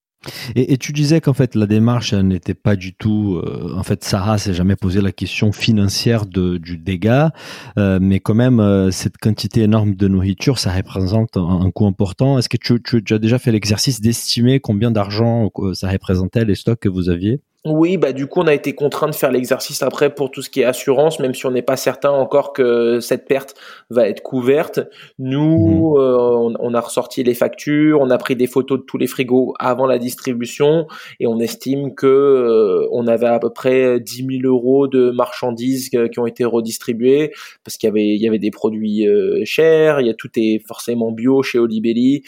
Et, 0.56 0.78
tu 0.78 0.94
disais 0.94 1.20
qu'en 1.20 1.34
fait 1.34 1.56
la 1.56 1.66
démarche 1.66 2.14
n'était 2.14 2.54
pas 2.54 2.76
du 2.76 2.94
tout. 2.94 3.42
Euh, 3.44 3.74
en 3.76 3.84
fait, 3.84 4.04
Sarah 4.04 4.38
s'est 4.38 4.54
jamais 4.54 4.76
posé 4.76 5.02
la 5.02 5.12
question 5.12 5.52
financière 5.52 6.28
de, 6.28 6.58
du 6.58 6.78
dégât, 6.78 7.32
euh, 7.80 7.98
mais 8.00 8.20
quand 8.20 8.36
même 8.36 8.60
euh, 8.60 8.92
cette 8.92 9.18
quantité 9.18 9.62
énorme 9.62 9.96
de 9.96 10.08
nourriture, 10.08 10.60
ça 10.60 10.72
représente 10.72 11.38
un, 11.38 11.72
coût 11.72 11.88
important. 11.88 12.38
Est-ce 12.38 12.50
que 12.50 12.58
tu, 12.58 12.82
tu, 12.84 13.14
as 13.14 13.18
déjà 13.18 13.40
fait 13.40 13.52
l'exercice 13.52 14.00
d'estimer 14.00 14.60
combien 14.60 14.92
d'argent 14.92 15.50
ça 15.74 15.90
représentait 15.90 16.46
les 16.46 16.56
stocks 16.56 16.80
que 16.80 16.90
vous 16.90 17.10
aviez? 17.10 17.42
Oui, 17.64 17.98
bah 17.98 18.12
du 18.12 18.26
coup 18.26 18.40
on 18.40 18.48
a 18.48 18.56
été 18.56 18.74
contraint 18.74 19.08
de 19.08 19.14
faire 19.14 19.32
l'exercice 19.32 19.84
après 19.84 20.16
pour 20.16 20.32
tout 20.32 20.42
ce 20.42 20.50
qui 20.50 20.62
est 20.62 20.64
assurance, 20.64 21.20
même 21.20 21.36
si 21.36 21.46
on 21.46 21.52
n'est 21.52 21.62
pas 21.62 21.78
certain 21.78 22.10
encore 22.10 22.54
que 22.54 23.00
cette 23.02 23.28
perte 23.28 23.54
va 23.92 24.08
être 24.08 24.24
couverte. 24.24 24.80
Nous, 25.20 25.94
mhm. 25.96 26.02
euh, 26.02 26.56
on, 26.60 26.74
a 26.74 26.82
ressorti 26.82 27.22
les 27.22 27.36
factures, 27.36 28.02
on 28.02 28.10
a 28.10 28.18
pris 28.18 28.36
des 28.36 28.48
photos 28.48 28.80
de 28.80 28.84
tous 28.84 28.98
les 28.98 29.06
frigos 29.06 29.54
avant 29.60 29.86
la 29.86 30.00
distribution 30.00 30.88
et 31.20 31.28
on 31.28 31.40
estime 31.40 31.94
que 31.94 32.08
euh, 32.08 32.88
on 32.92 33.06
avait 33.06 33.28
à 33.28 33.38
peu 33.38 33.52
près 33.52 34.00
10 34.00 34.26
000 34.42 34.52
euros 34.52 34.88
de 34.88 35.12
marchandises 35.12 35.90
qui 35.90 36.20
ont 36.20 36.26
été 36.26 36.44
redistribuées 36.46 37.32
parce 37.64 37.78
qu'il 37.78 37.88
y 37.88 37.92
avait 37.92 38.08
il 38.08 38.22
y 38.22 38.28
avait 38.28 38.40
des 38.40 38.50
produits 38.50 39.08
euh, 39.08 39.44
chers, 39.46 40.02
il 40.02 40.08
y 40.08 40.10
a 40.10 40.16
tout 40.16 40.32
est 40.36 40.66
forcément 40.68 41.12
bio 41.12 41.44
chez 41.44 41.60
Olibelli. 41.60 42.24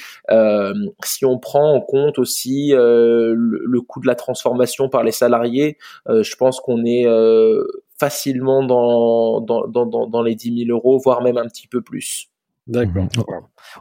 si 1.04 1.26
on 1.26 1.40
prend 1.40 1.74
en 1.74 1.82
compte 1.82 2.20
aussi 2.20 2.70
le, 2.74 3.34
le 3.34 3.82
coût 3.82 4.00
de 4.00 4.06
la 4.06 4.16
transformation 4.16 4.90
par 4.90 5.04
les 5.04 5.23
salariés, 5.24 5.78
euh, 6.10 6.24
je 6.24 6.36
pense 6.36 6.60
qu'on 6.60 6.84
est 6.86 7.06
euh, 7.08 7.64
facilement 7.98 8.64
dans, 8.64 9.42
dans, 9.42 9.68
dans, 9.68 10.08
dans, 10.08 10.22
les 10.22 10.36
10 10.36 10.66
000 10.66 10.78
euros, 10.78 11.00
voire 11.04 11.22
même 11.22 11.38
un 11.38 11.48
petit 11.48 11.68
peu 11.68 11.82
plus. 11.82 12.30
D'accord. 12.68 13.04
Mhm. 13.04 13.24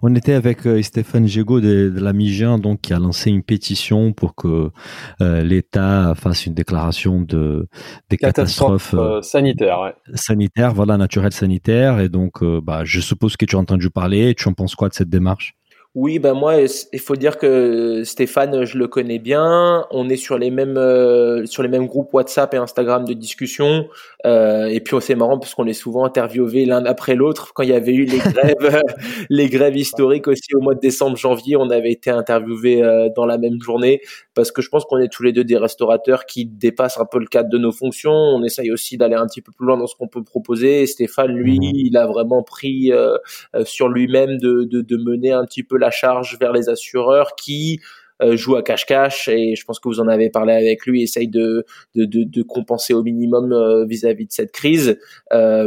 On 0.03 0.15
était 0.15 0.33
avec 0.33 0.67
euh, 0.67 0.83
Stéphane 0.83 1.27
Gégaud 1.27 1.61
de, 1.61 1.89
de 1.95 2.01
la 2.01 2.13
Migin, 2.13 2.59
donc 2.59 2.81
qui 2.81 2.93
a 2.93 2.99
lancé 2.99 3.31
une 3.31 3.43
pétition 3.45 4.13
pour 4.13 4.35
que 4.35 4.71
euh, 5.21 5.43
l'État 5.43 6.15
fasse 6.17 6.47
une 6.47 6.55
déclaration 6.55 7.21
de 7.21 7.69
des 8.11 8.17
Catastrophe 8.17 8.91
catastrophes 8.91 8.95
euh, 8.95 9.19
euh, 9.19 9.23
sanitaire, 9.23 9.81
ouais. 9.81 9.95
sanitaires, 10.15 10.75
voilà, 10.75 10.97
naturelles 10.97 11.33
sanitaires. 11.33 12.01
Et 12.01 12.09
donc, 12.09 12.43
euh, 12.43 12.61
bah, 12.61 12.83
je 12.85 13.01
suppose 13.01 13.37
que 13.37 13.45
tu 13.45 13.55
as 13.55 13.59
entendu 13.61 13.89
parler. 13.89 14.35
Tu 14.35 14.49
en 14.49 14.53
penses 14.53 14.75
quoi 14.75 14.89
de 14.89 14.95
cette 14.95 15.11
démarche? 15.11 15.55
Oui, 15.95 16.19
ben 16.19 16.33
moi, 16.33 16.55
il 16.95 17.01
faut 17.01 17.17
dire 17.17 17.37
que 17.37 18.03
Stéphane, 18.05 18.65
je 18.65 18.79
le 18.79 18.89
connais 18.89 19.19
bien. 19.19 19.85
On 19.91 20.09
est 20.09 20.17
sur 20.17 20.39
les 20.39 20.51
mêmes 20.51 20.79
euh, 20.79 21.45
sur 21.45 21.63
les 21.63 21.69
mêmes 21.69 21.87
groupes 21.87 22.15
WhatsApp 22.15 22.55
et 22.55 22.57
Instagram 22.57 23.05
de 23.05 23.13
discussion. 23.13 23.89
Euh, 24.25 24.69
et 24.69 24.81
puis 24.81 24.97
c'est 25.03 25.15
marrant 25.17 25.39
parce 25.39 25.55
qu'on 25.55 25.67
est 25.67 25.75
souvent 25.75 26.07
interviewés 26.07 26.65
l'un 26.65 26.87
après 26.87 27.15
l'autre. 27.15 27.53
Quand 27.53 27.63
il 27.63 27.69
y 27.69 27.75
avait 27.75 27.93
eu 27.93 28.07
les 28.07 28.17
grèves, 28.33 28.83
les 29.29 29.51
grèves 29.51 29.77
historiques 29.77 30.29
aussi 30.29 30.55
au 30.55 30.61
mois 30.63 30.75
de 30.75 30.81
décembre, 30.81 31.19
janvier, 31.19 31.57
on 31.57 31.69
avait 31.69 31.93
été 31.93 32.09
interviewés 32.09 32.83
euh, 32.83 33.11
dans 33.15 33.27
la 33.27 33.37
même 33.37 33.61
journée 33.61 34.01
parce 34.33 34.51
que 34.51 34.63
je 34.63 34.71
pense 34.71 34.87
qu'on 34.87 34.97
est 34.97 35.13
tous 35.13 35.25
les 35.25 35.33
deux 35.33 35.45
des 35.45 35.59
restaurateurs 35.59 36.25
qui 36.25 36.47
dépassent 36.47 36.99
un 36.99 37.05
peu 37.05 37.19
le 37.19 37.27
cadre 37.27 37.51
de 37.51 37.59
nos 37.59 37.73
fonctions. 37.73 38.13
On 38.13 38.43
essaye 38.45 38.71
aussi 38.73 38.97
d'aller 38.97 39.17
un 39.17 39.27
petit 39.27 39.43
peu 39.43 39.53
plus 39.53 39.67
loin 39.67 39.77
dans 39.77 39.87
ce 39.87 39.95
qu'on 39.97 40.09
peut 40.09 40.25
proposer. 40.25 40.81
Et 40.83 40.87
Stéphane, 40.87 41.33
lui, 41.37 41.59
Mhm. 41.59 41.63
il 41.75 41.97
a 41.99 42.07
vraiment 42.07 42.43
pris 42.43 42.91
euh, 42.93 43.19
euh, 43.55 43.65
sur 43.67 43.89
lui-même 43.89 44.39
de, 44.39 44.65
de, 44.65 44.81
de 44.81 44.97
mener 44.97 45.33
un 45.33 45.45
petit 45.45 45.63
peu 45.63 45.77
la 45.83 45.91
charge 45.91 46.39
vers 46.41 46.53
les 46.53 46.69
assureurs 46.71 47.35
qui 47.37 47.81
euh, 48.23 48.37
jouent 48.37 48.55
à 48.57 48.63
cache-cache 48.63 49.27
et 49.29 49.57
je 49.57 49.65
pense 49.65 49.81
que 49.81 49.89
vous 49.89 49.99
en 49.99 50.07
avez 50.07 50.31
parlé 50.31 50.53
avec 50.53 50.87
lui, 50.87 51.03
essaye 51.03 51.27
de, 51.27 51.65
de, 51.97 52.05
de, 52.05 52.23
de 52.23 52.43
compenser 52.45 52.95
au 52.95 53.03
minimum 53.03 53.53
euh, 53.53 53.85
vis-à-vis 53.85 54.27
de 54.27 54.33
cette 54.33 54.53
crise. 54.53 54.97
Euh, 55.33 55.67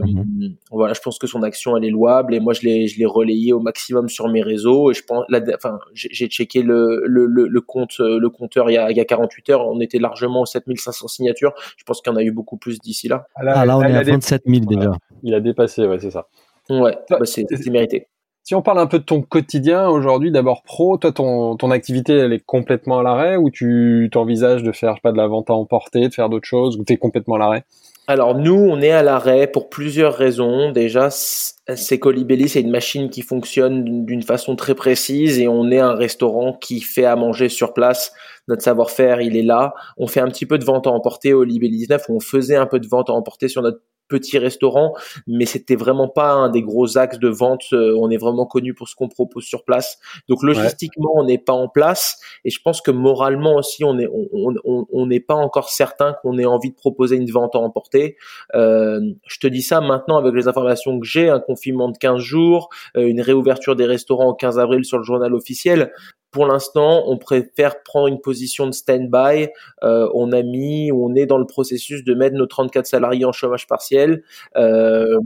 Voilà, 0.72 0.94
je 0.94 1.02
pense 1.02 1.18
que 1.20 1.28
son 1.28 1.44
action 1.44 1.76
elle 1.76 1.84
est 1.84 1.90
louable 1.90 2.34
et 2.34 2.40
moi 2.40 2.54
je 2.54 2.62
l'ai 2.62 2.88
je 2.88 2.98
l'ai 2.98 3.06
relayé 3.06 3.52
au 3.52 3.60
maximum 3.60 4.08
sur 4.08 4.30
mes 4.30 4.42
réseaux 4.42 4.90
et 4.92 4.94
je 4.94 5.04
pense 5.04 5.26
la, 5.28 5.42
enfin 5.54 5.80
j'ai 5.94 6.28
checké 6.28 6.62
le, 6.62 7.02
le, 7.06 7.26
le, 7.26 7.48
le 7.48 7.62
compte 7.62 7.96
euh, 8.00 8.20
le 8.20 8.30
compteur 8.30 8.70
il 8.70 8.76
y 8.76 8.78
a 8.78 8.90
il 8.90 8.96
y 8.96 9.02
a 9.02 9.06
48 9.06 9.50
heures, 9.50 9.68
on 9.68 9.82
était 9.82 10.00
largement 10.00 10.42
aux 10.42 10.46
7500 10.46 11.08
signatures. 11.10 11.54
Je 11.78 11.84
pense 11.84 12.00
qu'il 12.02 12.14
y 12.14 12.16
en 12.16 12.18
a 12.18 12.24
eu 12.24 12.32
beaucoup 12.32 12.58
plus 12.58 12.80
d'ici 12.80 13.10
là. 13.10 13.28
Ah 13.36 13.44
là, 13.66 13.78
on 13.78 13.82
est 13.82 13.90
il, 13.90 13.96
à 13.96 14.00
a 14.00 14.04
dé- 14.06 14.12
27 14.12 14.44
000 14.46 14.66
déjà. 14.66 14.92
il 15.24 15.34
a 15.34 15.42
dépassé, 15.42 15.86
ouais, 15.88 16.00
c'est 16.00 16.12
ça. 16.12 16.28
Ouais, 16.70 16.98
bah, 17.10 17.20
c'est 17.26 17.46
mérité. 17.70 18.08
Si 18.48 18.54
on 18.54 18.62
parle 18.62 18.78
un 18.78 18.86
peu 18.86 19.00
de 19.00 19.04
ton 19.04 19.24
quotidien 19.24 19.90
aujourd'hui, 19.90 20.30
d'abord 20.30 20.62
pro, 20.62 20.98
toi 20.98 21.12
ton, 21.12 21.58
ton 21.58 21.72
activité 21.72 22.14
elle 22.14 22.32
est 22.32 22.46
complètement 22.46 23.00
à 23.00 23.04
l'arrêt 23.04 23.38
ou 23.38 23.50
tu 23.50 24.08
t'envisages 24.12 24.62
de 24.62 24.72
faire 24.72 24.98
de 25.04 25.18
la 25.18 25.26
vente 25.26 25.50
à 25.50 25.54
emporter, 25.54 26.10
de 26.10 26.14
faire 26.14 26.30
d'autres 26.30 26.48
choses 26.48 26.78
ou 26.78 26.84
t'es 26.84 26.98
complètement 26.98 27.38
à 27.38 27.40
l'arrêt? 27.40 27.66
Alors 28.06 28.36
nous, 28.38 28.54
on 28.54 28.84
est 28.84 28.92
à 28.92 29.02
l'arrêt 29.02 29.48
pour 29.48 29.68
plusieurs 29.68 30.14
raisons. 30.14 30.72
Déjà, 30.72 31.10
c'est 31.10 31.98
Colibelli, 31.98 32.48
c'est 32.48 32.62
une 32.62 32.70
machine 32.70 33.10
qui 33.10 33.24
fonctionne 33.24 33.84
d'une 33.84 34.06
d'une 34.06 34.22
façon 34.22 34.56
très 34.56 34.76
précise 34.76 35.40
et 35.40 35.48
on 35.48 35.72
est 35.72 35.80
un 35.80 35.96
restaurant 35.96 36.54
qui 36.54 36.82
fait 36.82 37.06
à 37.06 37.16
manger 37.16 37.50
sur 37.50 37.74
place. 37.74 38.14
Notre 38.48 38.62
savoir-faire, 38.62 39.22
il 39.22 39.36
est 39.36 39.42
là. 39.42 39.74
On 39.98 40.06
fait 40.06 40.20
un 40.20 40.28
petit 40.28 40.46
peu 40.46 40.60
de 40.60 40.66
vente 40.66 40.86
à 40.86 40.92
emporter 40.92 41.34
au 41.34 41.44
Libelli 41.44 41.78
19. 41.78 42.04
On 42.10 42.20
faisait 42.20 42.58
un 42.58 42.68
peu 42.68 42.80
de 42.80 42.88
vente 42.88 43.10
à 43.10 43.14
emporter 43.14 43.48
sur 43.48 43.64
notre 43.64 43.80
petit 44.08 44.38
restaurant, 44.38 44.94
mais 45.28 45.46
c'était 45.46 45.76
vraiment 45.76 46.08
pas 46.08 46.32
un 46.34 46.50
des 46.50 46.62
gros 46.62 46.98
axes 46.98 47.20
de 47.20 47.28
vente. 47.30 47.64
Euh, 47.74 47.96
On 47.98 48.10
est 48.10 48.18
vraiment 48.18 48.46
connu 48.46 48.74
pour 48.74 48.88
ce 48.90 48.96
qu'on 48.96 49.08
propose 49.10 49.44
sur 49.46 49.64
place. 49.64 49.98
Donc 50.30 50.44
logistiquement, 50.44 51.12
on 51.16 51.24
n'est 51.26 51.38
pas 51.38 51.54
en 51.54 51.68
place 51.68 52.20
et 52.44 52.50
je 52.50 52.60
pense 52.64 52.82
que 52.82 52.92
moralement 52.92 53.56
aussi, 53.56 53.84
on 53.84 53.98
est 54.00 54.08
on 54.08 54.28
on- 54.34 54.56
on- 54.64 54.86
on 54.92 55.06
n'est 55.08 55.20
pas 55.20 55.34
encore 55.36 55.70
certain 55.70 56.14
qu'on 56.22 56.38
ait 56.38 56.46
envie 56.46 56.70
de 56.72 56.76
proposer 56.76 57.16
une 57.16 57.30
vente 57.32 57.56
à 57.56 57.60
emporter. 57.60 58.18
Euh, 58.54 59.00
je 59.28 59.40
te 59.40 59.48
dis 59.48 59.62
ça 59.62 59.82
maintenant 59.82 60.18
avec 60.18 60.34
les 60.34 60.48
informations 60.48 61.00
que 61.00 61.06
j'ai, 61.06 61.30
un 61.30 61.40
confinement 61.40 61.90
de 61.90 61.98
15 61.98 62.20
jours, 62.22 62.70
euh, 62.98 63.06
une 63.08 63.22
réouverture 63.22 63.76
des 63.76 63.86
restaurants 63.86 64.30
au 64.30 64.34
15 64.34 64.60
avril 64.60 64.86
sur 64.86 64.98
le 64.98 65.04
journal 65.04 65.34
officiel. 65.34 65.92
Pour 66.36 66.48
l'instant, 66.48 67.06
on 67.08 67.18
préfère 67.18 67.82
prendre 67.82 68.08
une 68.08 68.20
position 68.20 68.68
de 68.68 68.74
stand-by. 68.74 69.48
Euh, 69.84 70.10
on 70.14 70.34
a 70.34 70.44
mis, 70.44 70.92
on 70.92 71.16
est 71.16 71.26
dans 71.26 71.38
le 71.38 71.46
processus 71.46 72.04
de 72.04 72.14
mettre 72.14 72.36
nos 72.36 72.46
34 72.46 72.86
salariés 72.86 73.24
en 73.24 73.32
chômage 73.32 73.68
partiel. 73.68 74.22
Euh, 74.58 75.18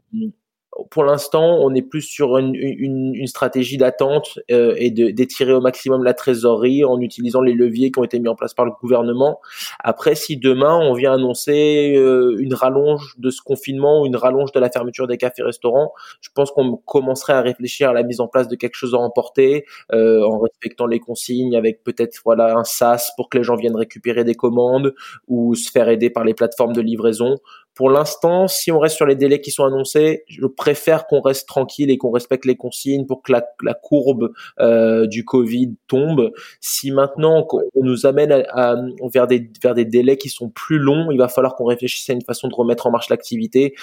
pour 0.89 1.03
l'instant, 1.03 1.59
on 1.61 1.73
est 1.73 1.81
plus 1.81 2.01
sur 2.01 2.37
une, 2.37 2.55
une, 2.55 3.27
stratégie 3.27 3.77
d'attente 3.77 4.39
euh, 4.51 4.73
et 4.77 4.91
de- 4.91 5.11
d'étirer 5.11 5.53
au 5.53 5.61
maximum 5.61 6.03
la 6.03 6.13
trésorerie 6.13 6.83
en 6.83 6.99
utilisant 6.99 7.41
les 7.41 7.53
leviers 7.53 7.91
qui 7.91 7.99
ont 7.99 8.03
été 8.03 8.19
mis 8.19 8.27
en 8.27 8.35
place 8.35 8.53
par 8.53 8.65
le 8.65 8.71
gouvernement. 8.81 9.39
Après, 9.79 10.15
si 10.15 10.37
demain 10.37 10.77
on 10.81 10.93
vient 10.93 11.13
annoncer 11.13 11.95
euh, 11.95 12.35
une 12.39 12.53
rallonge 12.53 13.15
de 13.17 13.29
ce 13.29 13.41
confinement 13.41 14.01
ou 14.01 14.05
une 14.05 14.15
rallonge 14.15 14.51
de 14.51 14.59
la 14.59 14.69
fermeture 14.69 15.07
des 15.07 15.17
cafés-restaurants, 15.17 15.93
je 16.21 16.29
pense 16.33 16.51
qu'on 16.51 16.77
commencerait 16.77 17.33
à 17.33 17.41
réfléchir 17.41 17.89
à 17.89 17.93
la 17.93 18.03
mise 18.03 18.19
en 18.19 18.27
place 18.27 18.47
de 18.47 18.55
quelque 18.55 18.75
chose 18.75 18.95
à 18.95 18.97
emporter 18.97 19.65
euh, 19.93 20.23
en 20.23 20.39
respectant 20.39 20.87
les 20.87 20.99
consignes, 20.99 21.55
avec 21.55 21.83
peut-être 21.83 22.19
voilà 22.25 22.57
un 22.57 22.63
SaaS 22.63 23.11
pour 23.15 23.29
que 23.29 23.37
les 23.37 23.43
gens 23.43 23.55
viennent 23.55 23.75
récupérer 23.75 24.23
des 24.23 24.35
commandes 24.35 24.93
ou 25.27 25.55
se 25.55 25.69
faire 25.69 25.89
aider 25.89 26.09
par 26.09 26.23
les 26.23 26.33
plateformes 26.33 26.73
de 26.73 26.81
livraison. 26.81 27.37
Pour 27.75 27.89
l'instant, 27.89 28.49
si 28.49 28.73
on 28.73 28.79
reste 28.79 28.97
sur 28.97 29.05
les 29.05 29.15
délais 29.15 29.39
qui 29.39 29.51
sont 29.51 29.63
annoncés, 29.63 30.23
je 30.27 30.45
préfère 30.45 31.07
qu'on 31.07 31.21
reste 31.21 31.47
tranquille 31.47 31.89
et 31.89 31.97
qu'on 31.97 32.11
respecte 32.11 32.43
les 32.45 32.57
consignes 32.57 33.05
pour 33.05 33.21
que 33.21 33.31
la, 33.31 33.45
la 33.63 33.73
courbe 33.73 34.33
euh, 34.59 35.07
du 35.07 35.23
Covid 35.23 35.75
tombe. 35.87 36.31
Si 36.59 36.91
maintenant 36.91 37.47
on 37.75 37.83
nous 37.85 38.05
amène 38.05 38.33
à, 38.33 38.43
à- 38.73 38.75
vers 39.13 39.27
des 39.27 39.49
vers 39.63 39.75
des 39.75 39.85
délais 39.85 40.17
qui 40.17 40.27
sont 40.27 40.49
plus 40.49 40.77
longs, 40.77 41.09
il 41.11 41.17
va 41.17 41.29
falloir 41.29 41.55
qu'on 41.55 41.63
réfléchisse 41.63 42.09
à 42.09 42.13
une 42.13 42.21
façon 42.21 42.49
de 42.49 42.53
remettre 42.55 42.85
en 42.85 42.91
marche 42.91 43.07
l'activité, 43.09 43.75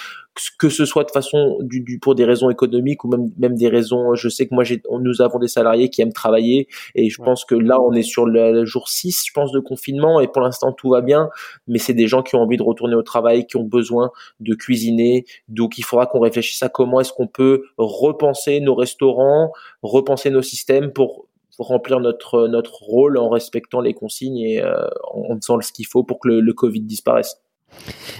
que 0.59 0.69
ce- 0.69 0.85
soit 0.85 1.03
de 1.05 1.11
façon 1.11 1.57
du, 1.61 1.81
du 1.81 1.97
pour 1.97 2.13
des 2.13 2.25
raisons 2.25 2.51
économiques 2.51 3.03
ou 3.03 3.07
même 3.07 3.31
même 3.39 3.55
des 3.55 3.67
raisons. 3.69 4.13
Je 4.13 4.29
sais 4.29 4.45
que 4.47 4.53
moi 4.53 4.63
nous 5.01 5.21
avons 5.23 5.39
des 5.39 5.47
salariés 5.47 5.89
qui 5.89 6.03
aiment 6.03 6.13
travailler 6.13 6.67
et 6.93 7.09
je 7.09 7.19
Ouais. 7.19 7.25
pense 7.25 7.45
que 7.45 7.55
là 7.55 7.81
on 7.81 7.93
est 7.93 8.03
sur 8.03 8.27
le, 8.27 8.51
le 8.51 8.65
jour 8.65 8.89
6 8.89 9.23
je 9.25 9.31
pense 9.33 9.51
de 9.51 9.59
confinement 9.59 10.19
et 10.19 10.27
pour 10.27 10.43
l'instant 10.43 10.71
tout 10.71 10.89
va 10.91 11.01
bien 11.01 11.29
mais 11.67 11.79
c'est 11.79 11.95
des 11.95 12.07
gens 12.07 12.21
qui 12.21 12.35
ont 12.35 12.41
envie 12.41 12.57
de 12.57 12.63
retourner 12.63 12.93
au 12.93 13.01
travail, 13.01 13.47
qui 13.47 13.57
ont 13.57 13.63
besoin 13.63 13.76
de 14.39 14.55
cuisiner. 14.55 15.25
Donc 15.47 15.77
il 15.77 15.83
faudra 15.83 16.05
qu'on 16.05 16.19
réfléchisse 16.19 16.61
à 16.63 16.69
comment 16.69 16.99
est-ce 16.99 17.13
qu'on 17.13 17.27
peut 17.27 17.63
repenser 17.77 18.59
nos 18.59 18.75
restaurants, 18.75 19.51
repenser 19.81 20.29
nos 20.29 20.41
systèmes 20.41 20.91
pour 20.91 21.27
remplir 21.57 21.99
notre 21.99 22.47
notre 22.47 22.83
rôle 22.83 23.17
en 23.17 23.29
respectant 23.29 23.81
les 23.81 23.93
consignes 23.93 24.37
et 24.37 24.61
euh, 24.61 24.87
en 25.13 25.35
faisant 25.37 25.59
ce 25.61 25.71
qu'il 25.71 25.87
faut 25.87 26.03
pour 26.03 26.19
que 26.19 26.27
le 26.29 26.53
Covid 26.53 26.81
disparaisse. 26.81 27.41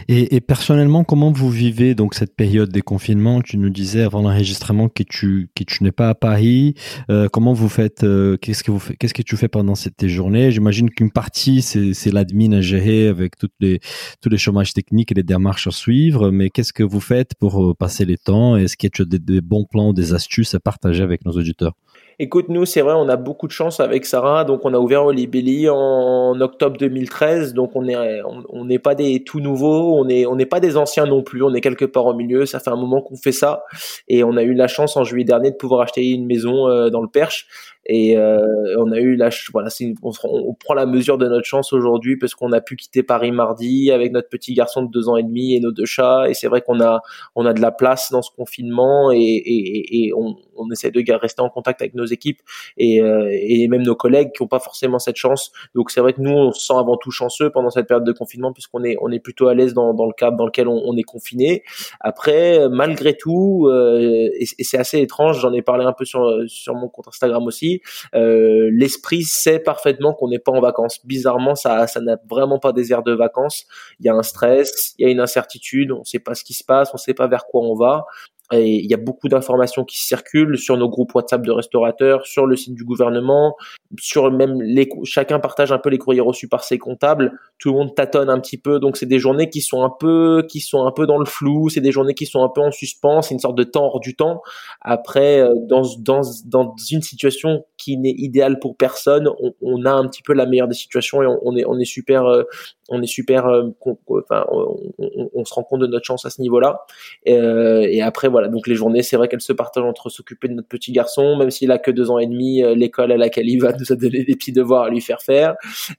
Et, 0.07 0.39
personnellement, 0.39 1.03
comment 1.03 1.31
vous 1.31 1.49
vivez 1.49 1.95
donc 1.95 2.13
cette 2.13 2.36
période 2.36 2.71
des 2.71 2.81
confinements? 2.81 3.41
Tu 3.41 3.57
nous 3.57 3.69
disais 3.69 4.01
avant 4.01 4.21
l'enregistrement 4.21 4.88
que 4.88 5.03
tu 5.03 5.49
que 5.55 5.63
tu 5.63 5.83
n'es 5.83 5.91
pas 5.91 6.10
à 6.10 6.15
Paris. 6.15 6.75
Euh, 7.10 7.27
comment 7.27 7.53
vous 7.53 7.69
faites 7.69 8.03
euh, 8.03 8.38
Qu'est-ce 8.38 8.63
que 8.63 8.71
vous 8.71 8.81
Qu'est-ce 8.99 9.13
que 9.13 9.21
tu 9.21 9.36
fais 9.36 9.49
pendant 9.49 9.75
cette 9.75 9.97
tes 9.97 10.10
journées? 10.10 10.51
J'imagine 10.51 10.89
qu'une 10.89 11.12
partie 11.12 11.62
c'est 11.62 11.93
c'est 11.93 12.12
l'admin 12.12 12.53
à 12.53 12.62
gérer 12.62 13.07
avec 13.07 13.38
toutes 13.38 13.53
les 13.60 13.79
tous 14.21 14.29
les 14.29 14.38
chômages 14.38 14.73
techniques 14.73 15.12
et 15.12 15.15
les 15.15 15.23
démarches 15.23 15.67
à 15.67 15.71
suivre. 15.71 16.31
Mais 16.31 16.49
qu'est-ce 16.49 16.73
que 16.73 16.83
vous 16.83 17.01
faites 17.01 17.36
pour 17.36 17.63
euh, 17.63 17.73
passer 17.73 18.05
les 18.05 18.17
temps? 18.17 18.55
Est-ce 18.55 18.77
qu'il 18.77 18.89
y 18.97 19.01
a 19.01 19.05
des, 19.05 19.19
des 19.19 19.41
bons 19.41 19.65
plans, 19.65 19.93
des 19.93 20.13
astuces 20.13 20.55
à 20.55 20.60
partager 20.60 21.03
avec 21.03 21.25
nos 21.25 21.33
auditeurs? 21.33 21.73
Écoute, 22.19 22.49
nous, 22.49 22.65
c'est 22.65 22.82
vrai, 22.82 22.95
on 22.97 23.10
a 23.10 23.15
beaucoup 23.15 23.45
de 23.45 23.51
chance 23.51 23.80
avec 23.80 24.03
Sarah. 24.03 24.43
Donc, 24.43 24.62
on 24.63 24.73
a 24.73 24.80
ouvert 24.80 25.06
Olibelli 25.06 25.69
en 25.69 26.41
octobre 26.41 26.75
2013. 26.75 27.53
Donc, 27.53 27.75
on 27.75 27.88
est, 27.88 28.21
on 28.49 28.65
n'est 28.65 28.80
pas 28.80 28.95
des 28.95 29.23
tout 29.23 29.39
nouveaux. 29.39 29.99
On 29.99 30.06
n'est 30.06 30.45
pas 30.47 30.60
des 30.60 30.77
anciens 30.77 31.06
non 31.06 31.21
plus. 31.21 31.43
On 31.43 31.53
est 31.53 31.62
quelque 31.62 31.86
part 31.86 32.08
au 32.08 32.15
milieu. 32.15 32.47
Ça 32.47 32.60
fait 32.60 32.71
un 32.71 32.75
moment 32.75 33.01
qu'on 33.01 33.17
fait 33.17 33.32
ça. 33.32 33.65
Et 34.08 34.23
on 34.23 34.36
a 34.36 34.41
eu 34.41 34.56
la 34.56 34.67
chance 34.67 34.97
en 34.97 35.03
juillet 35.03 35.25
dernier 35.25 35.51
de 35.51 35.58
pouvoir 35.58 35.82
acheter 35.82 36.10
une 36.10 36.25
maison 36.25 36.67
euh, 36.67 36.89
dans 36.89 37.01
le 37.01 37.08
Perche. 37.08 37.45
Et 37.88 38.17
euh, 38.17 38.41
on 38.78 38.91
a 38.91 39.00
eu 39.00 39.17
ch- 39.17 39.50
voilà, 39.54 39.69
c'est, 39.69 39.93
on, 40.04 40.12
on 40.23 40.54
prend 40.54 40.73
la 40.73 40.86
mesure 40.86 41.17
de 41.17 41.28
notre 41.28 41.45
chance 41.45 41.71
aujourd'hui 41.73 42.17
parce 42.17 42.36
qu'on 42.36 42.52
a 42.52 42.62
pu 42.62 42.76
quitter 42.76 43.02
Paris 43.02 43.32
mardi 43.32 43.91
avec 43.91 44.12
notre 44.12 44.28
petit 44.30 44.54
garçon 44.54 44.84
de 44.84 44.91
deux 44.91 45.08
ans 45.08 45.15
et 45.17 45.23
demi 45.23 45.56
et 45.56 45.60
nos 45.62 45.71
deux 45.71 45.86
chats. 45.86 46.30
Et 46.30 46.34
c'est 46.34 46.47
vrai 46.47 46.62
qu'on 46.62 46.82
a, 46.82 47.02
on 47.36 47.45
a 47.45 47.54
de 47.54 47.62
la 47.62 47.71
place 47.71 48.12
dans 48.12 48.21
ce 48.21 48.30
confinement 48.32 49.12
et, 49.12 49.17
et, 49.19 50.08
et- 50.08 50.13
on, 50.13 50.36
on 50.60 50.71
essaie 50.71 50.89
de 50.91 51.04
rester 51.13 51.41
en 51.41 51.50
contact 51.50 51.82
avec 51.82 51.93
nos 51.93 52.06
équipes 52.06 52.39
et, 52.78 53.02
euh, 53.02 53.30
et 53.32 53.67
même 53.67 53.84
nos 53.84 53.95
collègues 53.95 54.32
qui 54.36 54.41
n'ont 54.41 54.47
pas 54.47 54.60
forcément 54.60 54.97
cette 55.00 55.15
chance. 55.15 55.52
Donc 55.76 55.91
c'est 55.91 56.02
vrai 56.02 56.13
que 56.13 56.21
nous, 56.21 56.32
on 56.32 56.52
se 56.52 56.65
sent 56.65 56.73
avant 56.76 56.97
tout 56.97 57.12
chanceux 57.12 57.52
pendant 57.52 57.69
cette 57.69 57.88
période 57.88 58.06
de 58.06 58.12
confinement 58.12 58.52
puisqu'on 58.52 58.84
est, 58.84 58.97
on 59.02 59.12
est 59.12 59.19
plutôt 59.19 59.47
à 59.47 59.54
l'aise 59.54 59.73
dans, 59.73 59.93
dans 59.93 60.08
le 60.08 60.13
cadre 60.13 60.36
dans 60.36 60.45
lequel 60.45 60.67
on, 60.67 60.82
on 60.84 60.97
est 60.97 61.04
confiné. 61.04 61.63
Après, 62.00 62.67
malgré 62.69 63.15
tout, 63.15 63.67
euh, 63.67 64.30
et 64.39 64.63
c'est 64.63 64.78
assez 64.80 65.00
étrange, 65.00 65.39
j'en 65.39 65.54
ai 65.54 65.62
parlé 65.62 65.86
un 65.86 65.93
peu 65.93 66.06
sur, 66.06 66.28
sur 66.47 66.73
mon 66.73 66.89
compte 66.89 67.08
Instagram 67.08 67.45
aussi, 67.45 67.76
euh, 68.15 68.69
l'esprit 68.71 69.23
sait 69.23 69.59
parfaitement 69.59 70.13
qu'on 70.13 70.29
n'est 70.29 70.39
pas 70.39 70.51
en 70.51 70.61
vacances. 70.61 71.05
Bizarrement, 71.05 71.55
ça 71.55 71.87
ça 71.87 72.01
n'a 72.01 72.17
vraiment 72.29 72.59
pas 72.59 72.73
des 72.73 72.91
airs 72.91 73.03
de 73.03 73.13
vacances. 73.13 73.65
Il 73.99 74.05
y 74.05 74.09
a 74.09 74.13
un 74.13 74.23
stress, 74.23 74.93
il 74.97 75.05
y 75.05 75.09
a 75.09 75.11
une 75.11 75.19
incertitude, 75.19 75.91
on 75.91 75.99
ne 75.99 76.03
sait 76.03 76.19
pas 76.19 76.35
ce 76.35 76.43
qui 76.43 76.53
se 76.53 76.63
passe, 76.63 76.89
on 76.93 76.97
ne 76.97 76.99
sait 76.99 77.13
pas 77.13 77.27
vers 77.27 77.45
quoi 77.45 77.61
on 77.61 77.75
va. 77.75 78.05
Et 78.51 78.75
il 78.75 78.89
y 78.89 78.93
a 78.93 78.97
beaucoup 78.97 79.27
d'informations 79.27 79.83
qui 79.83 79.99
circulent 79.99 80.57
sur 80.57 80.77
nos 80.77 80.88
groupes 80.88 81.13
WhatsApp 81.13 81.41
de 81.41 81.51
restaurateurs, 81.51 82.25
sur 82.25 82.45
le 82.45 82.55
site 82.55 82.75
du 82.75 82.86
gouvernement, 82.86 83.55
sur 83.99 84.31
même 84.31 84.62
les 84.62 84.89
chacun 85.03 85.39
partage 85.39 85.71
un 85.71 85.79
peu 85.79 85.89
les 85.89 85.97
courriers 85.97 86.21
reçus 86.21 86.47
par 86.47 86.63
ses 86.63 86.77
comptables. 86.77 87.33
Tout 87.60 87.71
le 87.71 87.77
monde 87.77 87.95
tâtonne 87.95 88.29
un 88.29 88.39
petit 88.39 88.57
peu, 88.57 88.79
donc 88.79 88.95
c'est 88.95 89.05
des 89.05 89.19
journées 89.19 89.49
qui 89.49 89.62
sont 89.62 89.83
un 89.83 89.89
peu 89.89 90.45
qui 90.49 90.62
sont 90.62 90.86
un 90.86 90.91
peu 90.91 91.05
dans 91.05 91.17
le 91.17 91.25
flou. 91.25 91.69
C'est 91.69 91.81
des 91.81 91.91
journées 91.91 92.13
qui 92.13 92.25
sont 92.25 92.41
un 92.41 92.49
peu 92.49 92.62
en 92.62 92.71
suspens. 92.71 93.21
C'est 93.21 93.33
une 93.33 93.39
sorte 93.39 93.57
de 93.57 93.63
temps 93.63 93.86
hors 93.86 93.99
du 93.99 94.15
temps. 94.15 94.41
Après, 94.81 95.41
euh, 95.41 95.53
dans 95.67 95.83
dans 95.99 96.21
dans 96.45 96.75
une 96.89 97.01
situation 97.01 97.65
qui 97.77 97.97
n'est 97.97 98.15
idéale 98.17 98.60
pour 98.60 98.77
personne, 98.77 99.27
on, 99.41 99.53
on, 99.62 99.86
a 99.86 99.91
un 99.91 100.07
petit 100.07 100.21
peu 100.23 100.33
la 100.33 100.45
meilleure 100.45 100.67
des 100.67 100.75
situations 100.75 101.21
et 101.21 101.27
on, 101.27 101.39
on 101.43 101.55
est 101.57 101.65
on 101.65 101.77
est 101.79 101.86
super 101.86 102.25
euh, 102.25 102.43
on 102.89 103.02
est 103.02 103.08
super, 103.08 103.47
euh, 103.47 103.69
enfin, 104.10 104.45
on, 104.50 105.45
se 105.45 105.54
rend 105.54 105.63
compte 105.63 105.82
de 105.82 105.88
notre 105.88 106.06
chance 106.06 106.26
à 106.26 106.30
ce 106.30 106.41
niveau-là. 106.41 106.82
Euh, 107.28 107.86
et, 107.89 108.02
après, 108.02 108.28
voilà, 108.28 108.47
donc 108.47 108.67
les 108.67 108.76
journées, 108.76 109.02
c'est 109.02 109.17
vrai 109.17 109.28
qu'elles 109.28 109.41
se 109.41 109.54
partagent 109.54 109.84
entre 109.84 110.10
s'occuper 110.10 110.47
de 110.47 110.54
notre 110.54 110.67
petit 110.67 110.91
garçon, 110.91 111.36
même 111.36 111.52
s'il 111.52 111.71
a 111.71 111.78
que 111.78 111.91
deux 111.91 112.10
ans 112.12 112.19
et 112.19 112.28
demi, 112.28 112.63
euh, 112.63 112.76
l'école 112.76 113.12
à 113.12 113.17
laquelle 113.17 113.50
il 113.50 113.62
va 113.62 113.73
nous 113.73 113.91
a 113.91 113.95
donné 113.95 114.23
des 114.23 114.36
petits 114.36 114.52
devoirs 114.52 114.84
à 114.84 114.89
lui 114.89 115.02
faire 115.02 115.21
faire. 115.21 115.56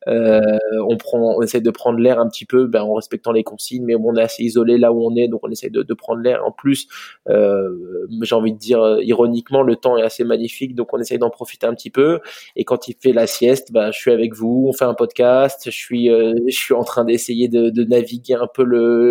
on 0.06 0.96
prend, 0.96 1.36
on 1.36 1.42
essaie 1.42 1.60
de 1.60 1.70
prendre 1.70 1.98
l'air 1.98 2.18
un 2.18 2.28
petit 2.28 2.46
peu, 2.46 2.66
ben, 2.66 2.82
en 2.82 2.94
respectant 2.94 3.32
les 3.32 3.44
consignes, 3.44 3.84
mais 3.84 3.94
on 3.94 4.16
est 4.16 4.22
assez 4.22 4.42
isolé 4.42 4.78
là 4.78 4.92
où 4.92 5.04
on 5.04 5.14
est, 5.16 5.28
donc 5.28 5.40
on 5.42 5.50
essaie 5.50 5.70
de, 5.70 5.82
de 5.82 5.94
prendre 5.94 6.22
l'air. 6.22 6.44
En 6.44 6.52
plus, 6.52 6.88
j'ai 7.26 8.34
envie 8.34 8.52
de 8.52 8.58
dire 8.58 8.98
ironiquement, 9.02 9.62
le 9.62 9.76
temps 9.76 9.98
est 9.98 10.02
assez 10.02 10.24
magnifique, 10.24 10.74
donc 10.74 10.92
on 10.94 10.98
essaie 10.98 11.18
d'en 11.18 11.30
profiter 11.30 11.66
un 11.66 11.74
petit 11.74 11.90
peu. 11.90 12.20
Et 12.56 12.64
quand 12.64 12.88
il 12.88 12.94
fait 12.98 13.12
la 13.12 13.26
sieste, 13.26 13.72
ben, 13.72 13.90
je 13.92 13.98
suis 13.98 14.10
avec 14.10 14.34
vous, 14.34 14.66
on 14.68 14.72
fait 14.72 14.84
un 14.84 14.94
podcast, 14.94 15.62
je 15.66 15.70
suis, 15.70 16.08
je 16.08 16.56
suis 16.56 16.74
en 16.78 16.84
train 16.84 17.04
d'essayer 17.04 17.48
de, 17.48 17.84
naviguer 17.84 18.34
un 18.34 18.48
peu 18.52 18.64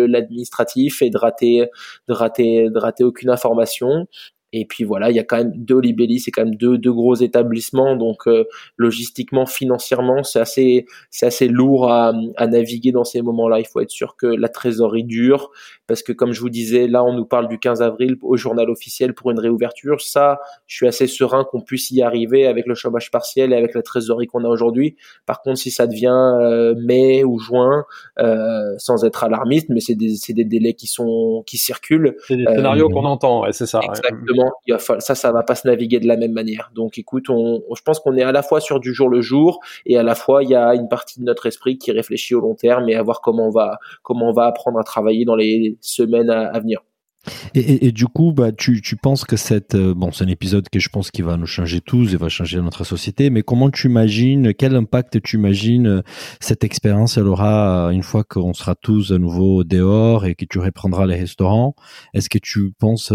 l'administratif 0.06 1.02
et 1.02 1.10
de 1.10 1.18
rater, 1.18 1.66
de 2.08 2.12
rater, 2.12 2.68
de 2.70 2.78
rater 2.78 3.04
aucune 3.04 3.30
information. 3.30 4.06
Et 4.52 4.64
puis 4.64 4.84
voilà, 4.84 5.10
il 5.10 5.16
y 5.16 5.18
a 5.18 5.24
quand 5.24 5.36
même 5.36 5.52
deux 5.54 5.78
Libelli, 5.78 6.20
c'est 6.20 6.30
quand 6.30 6.44
même 6.44 6.54
deux, 6.54 6.78
deux 6.78 6.92
gros 6.92 7.14
établissements, 7.14 7.96
donc 7.96 8.26
euh, 8.26 8.44
logistiquement, 8.78 9.44
financièrement, 9.44 10.22
c'est 10.22 10.40
assez, 10.40 10.86
c'est 11.10 11.26
assez 11.26 11.48
lourd 11.48 11.90
à, 11.90 12.14
à 12.36 12.46
naviguer 12.46 12.90
dans 12.90 13.04
ces 13.04 13.20
moments-là. 13.20 13.60
Il 13.60 13.66
faut 13.66 13.80
être 13.80 13.90
sûr 13.90 14.16
que 14.16 14.26
la 14.26 14.48
trésorerie 14.48 15.04
dure, 15.04 15.50
parce 15.86 16.02
que 16.02 16.12
comme 16.12 16.32
je 16.32 16.40
vous 16.40 16.48
disais, 16.48 16.88
là 16.88 17.04
on 17.04 17.12
nous 17.12 17.26
parle 17.26 17.48
du 17.48 17.58
15 17.58 17.82
avril 17.82 18.16
au 18.22 18.38
journal 18.38 18.70
officiel 18.70 19.12
pour 19.12 19.30
une 19.30 19.38
réouverture. 19.38 20.00
Ça, 20.00 20.40
je 20.66 20.76
suis 20.76 20.86
assez 20.86 21.06
serein 21.06 21.44
qu'on 21.44 21.60
puisse 21.60 21.90
y 21.90 22.00
arriver 22.00 22.46
avec 22.46 22.66
le 22.66 22.74
chômage 22.74 23.10
partiel 23.10 23.52
et 23.52 23.56
avec 23.56 23.74
la 23.74 23.82
trésorerie 23.82 24.28
qu'on 24.28 24.44
a 24.44 24.48
aujourd'hui. 24.48 24.96
Par 25.26 25.42
contre, 25.42 25.58
si 25.58 25.70
ça 25.70 25.86
devient 25.86 26.08
euh, 26.40 26.74
mai 26.78 27.22
ou 27.22 27.38
juin, 27.38 27.84
euh, 28.18 28.74
sans 28.78 29.04
être 29.04 29.24
alarmiste, 29.24 29.68
mais 29.68 29.80
c'est 29.80 29.94
des, 29.94 30.16
c'est 30.16 30.32
des 30.32 30.46
délais 30.46 30.72
qui 30.72 30.86
sont 30.86 31.42
qui 31.46 31.58
circulent. 31.58 32.16
C'est 32.26 32.36
des 32.36 32.46
scénarios 32.46 32.88
qu'on 32.88 33.04
entend, 33.04 33.42
ouais, 33.42 33.52
c'est 33.52 33.66
ça. 33.66 33.80
Exactement 33.82 34.37
ça, 34.78 35.14
ça 35.14 35.32
va 35.32 35.42
pas 35.42 35.54
se 35.54 35.66
naviguer 35.66 36.00
de 36.00 36.06
la 36.06 36.16
même 36.16 36.32
manière. 36.32 36.70
Donc, 36.74 36.98
écoute, 36.98 37.30
on, 37.30 37.62
je 37.74 37.82
pense 37.82 38.00
qu'on 38.00 38.16
est 38.16 38.22
à 38.22 38.32
la 38.32 38.42
fois 38.42 38.60
sur 38.60 38.80
du 38.80 38.94
jour 38.94 39.08
le 39.08 39.20
jour 39.20 39.60
et 39.86 39.96
à 39.98 40.02
la 40.02 40.14
fois 40.14 40.42
il 40.42 40.50
y 40.50 40.54
a 40.54 40.74
une 40.74 40.88
partie 40.88 41.20
de 41.20 41.24
notre 41.24 41.46
esprit 41.46 41.78
qui 41.78 41.92
réfléchit 41.92 42.34
au 42.34 42.40
long 42.40 42.54
terme 42.54 42.88
et 42.88 42.94
à 42.94 43.02
voir 43.02 43.20
comment 43.20 43.46
on 43.46 43.50
va, 43.50 43.78
comment 44.02 44.28
on 44.28 44.32
va 44.32 44.46
apprendre 44.46 44.78
à 44.78 44.84
travailler 44.84 45.24
dans 45.24 45.36
les 45.36 45.76
semaines 45.80 46.30
à 46.30 46.58
venir. 46.58 46.80
Et, 47.54 47.92
du 47.92 48.06
coup, 48.06 48.32
bah, 48.32 48.52
tu, 48.52 48.80
tu 48.80 48.96
penses 48.96 49.24
que 49.24 49.36
cette, 49.36 49.74
euh, 49.74 49.94
bon, 49.94 50.12
c'est 50.12 50.24
un 50.24 50.28
épisode 50.28 50.68
que 50.68 50.78
je 50.78 50.88
pense 50.88 51.10
qui 51.10 51.22
va 51.22 51.36
nous 51.36 51.46
changer 51.46 51.80
tous 51.80 52.14
et 52.14 52.16
va 52.16 52.28
changer 52.28 52.60
notre 52.60 52.84
société. 52.84 53.30
Mais 53.30 53.42
comment 53.42 53.70
tu 53.70 53.88
imagines, 53.88 54.54
quel 54.54 54.74
impact 54.74 55.20
tu 55.22 55.36
imagines 55.36 55.86
euh, 55.86 56.02
cette 56.40 56.64
expérience 56.64 57.16
elle 57.16 57.26
aura 57.26 57.88
euh, 57.88 57.90
une 57.90 58.02
fois 58.02 58.24
qu'on 58.24 58.54
sera 58.54 58.74
tous 58.74 59.12
à 59.12 59.18
nouveau 59.18 59.64
dehors 59.64 60.26
et 60.26 60.34
que 60.34 60.44
tu 60.44 60.58
reprendras 60.58 61.06
les 61.06 61.16
restaurants? 61.16 61.74
Est-ce 62.14 62.28
que 62.28 62.38
tu 62.38 62.72
penses 62.78 63.12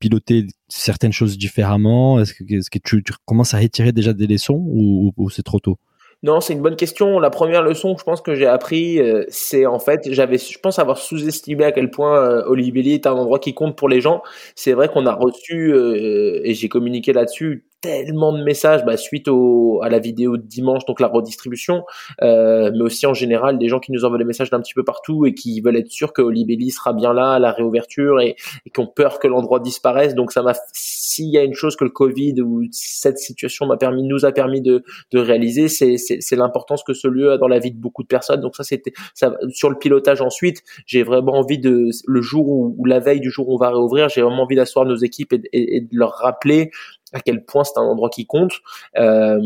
piloter 0.00 0.46
certaines 0.68 1.12
choses 1.12 1.38
différemment? 1.38 2.20
Est-ce 2.20 2.34
que, 2.34 2.78
tu, 2.78 3.02
commences 3.26 3.54
à 3.54 3.58
retirer 3.58 3.92
déjà 3.92 4.12
des 4.12 4.26
leçons 4.26 4.62
ou 4.66 5.30
c'est 5.30 5.42
trop 5.42 5.60
tôt? 5.60 5.78
Non, 6.24 6.40
c'est 6.40 6.52
une 6.52 6.62
bonne 6.62 6.74
question. 6.76 7.20
La 7.20 7.30
première 7.30 7.62
leçon, 7.62 7.96
je 7.96 8.02
pense 8.02 8.20
que 8.20 8.34
j'ai 8.34 8.46
appris, 8.46 9.00
euh, 9.00 9.24
c'est 9.28 9.66
en 9.66 9.78
fait, 9.78 10.00
j'avais, 10.12 10.36
je 10.38 10.58
pense 10.58 10.80
avoir 10.80 10.98
sous-estimé 10.98 11.64
à 11.64 11.70
quel 11.72 11.90
point 11.92 12.18
euh, 12.20 12.42
Olively 12.46 12.94
est 12.94 13.06
un 13.06 13.12
endroit 13.12 13.38
qui 13.38 13.54
compte 13.54 13.76
pour 13.76 13.88
les 13.88 14.00
gens. 14.00 14.22
C'est 14.56 14.72
vrai 14.72 14.88
qu'on 14.88 15.06
a 15.06 15.14
reçu 15.14 15.72
euh, 15.72 16.40
et 16.42 16.54
j'ai 16.54 16.68
communiqué 16.68 17.12
là-dessus 17.12 17.67
tellement 17.80 18.32
de 18.32 18.42
messages 18.42 18.84
bah, 18.84 18.96
suite 18.96 19.28
au, 19.28 19.80
à 19.82 19.88
la 19.88 19.98
vidéo 19.98 20.36
de 20.36 20.42
dimanche, 20.42 20.84
donc 20.84 21.00
la 21.00 21.06
redistribution, 21.06 21.84
euh, 22.22 22.70
mais 22.72 22.82
aussi 22.82 23.06
en 23.06 23.14
général 23.14 23.58
des 23.58 23.68
gens 23.68 23.78
qui 23.78 23.92
nous 23.92 24.04
envoient 24.04 24.18
des 24.18 24.24
messages 24.24 24.50
d'un 24.50 24.60
petit 24.60 24.74
peu 24.74 24.84
partout 24.84 25.26
et 25.26 25.34
qui 25.34 25.60
veulent 25.60 25.76
être 25.76 25.90
sûrs 25.90 26.12
que 26.12 26.22
Olibelli 26.22 26.70
sera 26.70 26.92
bien 26.92 27.12
là 27.12 27.32
à 27.32 27.38
la 27.38 27.52
réouverture 27.52 28.20
et, 28.20 28.36
et 28.66 28.70
qui 28.70 28.80
ont 28.80 28.86
peur 28.86 29.18
que 29.18 29.28
l'endroit 29.28 29.60
disparaisse. 29.60 30.14
Donc 30.14 30.32
ça 30.32 30.42
m'a, 30.42 30.54
s'il 30.72 31.30
y 31.30 31.38
a 31.38 31.44
une 31.44 31.54
chose 31.54 31.76
que 31.76 31.84
le 31.84 31.90
Covid 31.90 32.40
ou 32.40 32.64
cette 32.72 33.18
situation 33.18 33.66
m'a 33.66 33.76
permis, 33.76 34.02
nous 34.02 34.24
a 34.24 34.32
permis 34.32 34.60
de, 34.60 34.82
de 35.12 35.18
réaliser, 35.18 35.68
c'est, 35.68 35.96
c'est, 35.98 36.36
l'importance 36.36 36.82
que 36.84 36.94
ce 36.94 37.08
lieu 37.08 37.32
a 37.32 37.38
dans 37.38 37.48
la 37.48 37.58
vie 37.58 37.72
de 37.72 37.78
beaucoup 37.78 38.02
de 38.02 38.08
personnes. 38.08 38.40
Donc 38.40 38.56
ça 38.56 38.64
c'était, 38.64 38.92
ça, 39.14 39.36
sur 39.50 39.70
le 39.70 39.76
pilotage 39.76 40.20
ensuite, 40.20 40.62
j'ai 40.86 41.02
vraiment 41.02 41.32
envie 41.32 41.58
de, 41.58 41.90
le 42.06 42.22
jour 42.22 42.48
ou 42.48 42.84
la 42.84 42.98
veille 42.98 43.20
du 43.20 43.30
jour 43.30 43.48
où 43.48 43.54
on 43.54 43.58
va 43.58 43.70
réouvrir, 43.70 44.08
j'ai 44.08 44.22
vraiment 44.22 44.42
envie 44.42 44.56
d'asseoir 44.56 44.84
nos 44.84 44.96
équipes 44.96 45.32
et, 45.32 45.76
et 45.76 45.80
de 45.80 45.88
leur 45.92 46.12
rappeler 46.12 46.70
à 47.12 47.20
quel 47.20 47.44
point 47.44 47.64
c'est 47.64 47.78
un 47.78 47.82
endroit 47.82 48.10
qui 48.10 48.26
compte. 48.26 48.52
Euh, 48.96 49.40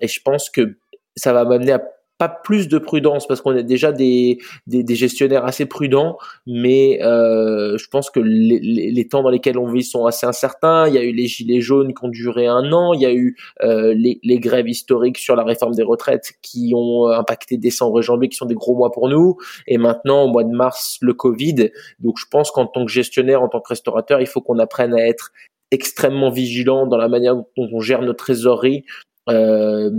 et 0.00 0.08
je 0.08 0.20
pense 0.22 0.50
que 0.50 0.76
ça 1.16 1.32
va 1.32 1.44
m'amener 1.44 1.72
à 1.72 1.82
pas 2.18 2.28
plus 2.28 2.68
de 2.68 2.78
prudence 2.78 3.26
parce 3.26 3.42
qu'on 3.42 3.54
est 3.54 3.62
déjà 3.62 3.92
des, 3.92 4.38
des, 4.66 4.82
des, 4.82 4.94
gestionnaires 4.94 5.44
assez 5.44 5.66
prudents, 5.66 6.16
mais 6.46 6.98
euh, 7.02 7.76
je 7.76 7.88
pense 7.88 8.08
que 8.10 8.20
les, 8.20 8.58
les, 8.58 9.08
temps 9.08 9.22
dans 9.22 9.28
lesquels 9.28 9.58
on 9.58 9.66
vit 9.66 9.82
sont 9.82 10.06
assez 10.06 10.26
incertains. 10.26 10.88
Il 10.88 10.94
y 10.94 10.98
a 10.98 11.02
eu 11.02 11.12
les 11.12 11.26
gilets 11.26 11.60
jaunes 11.60 11.92
qui 11.92 12.04
ont 12.04 12.08
duré 12.08 12.46
un 12.46 12.72
an, 12.72 12.94
il 12.94 13.02
y 13.02 13.06
a 13.06 13.12
eu 13.12 13.36
euh, 13.62 13.92
les, 13.94 14.18
les, 14.22 14.38
grèves 14.38 14.68
historiques 14.68 15.18
sur 15.18 15.36
la 15.36 15.44
réforme 15.44 15.74
des 15.74 15.82
retraites 15.82 16.32
qui 16.40 16.72
ont 16.74 17.06
impacté 17.08 17.58
décembre 17.58 18.00
et 18.00 18.02
janvier, 18.02 18.28
qui 18.28 18.36
sont 18.36 18.46
des 18.46 18.54
gros 18.54 18.74
mois 18.74 18.90
pour 18.90 19.08
nous, 19.08 19.36
et 19.66 19.76
maintenant 19.76 20.24
au 20.24 20.28
mois 20.28 20.44
de 20.44 20.54
mars 20.54 20.96
le 21.02 21.12
Covid. 21.12 21.70
Donc 22.00 22.18
je 22.18 22.24
pense 22.30 22.50
qu'en 22.50 22.66
tant 22.66 22.86
que 22.86 22.90
gestionnaire, 22.90 23.42
en 23.42 23.48
tant 23.48 23.60
que 23.60 23.68
restaurateur, 23.68 24.20
il 24.22 24.26
faut 24.26 24.40
qu'on 24.40 24.58
apprenne 24.58 24.94
à 24.94 25.06
être 25.06 25.32
extrêmement 25.70 26.30
vigilant 26.30 26.86
dans 26.86 26.96
la 26.96 27.08
manière 27.08 27.34
dont 27.34 27.46
on 27.56 27.80
gère 27.80 28.02
notre 28.02 28.24
trésorerie, 28.24 28.84
euh, 29.28 29.90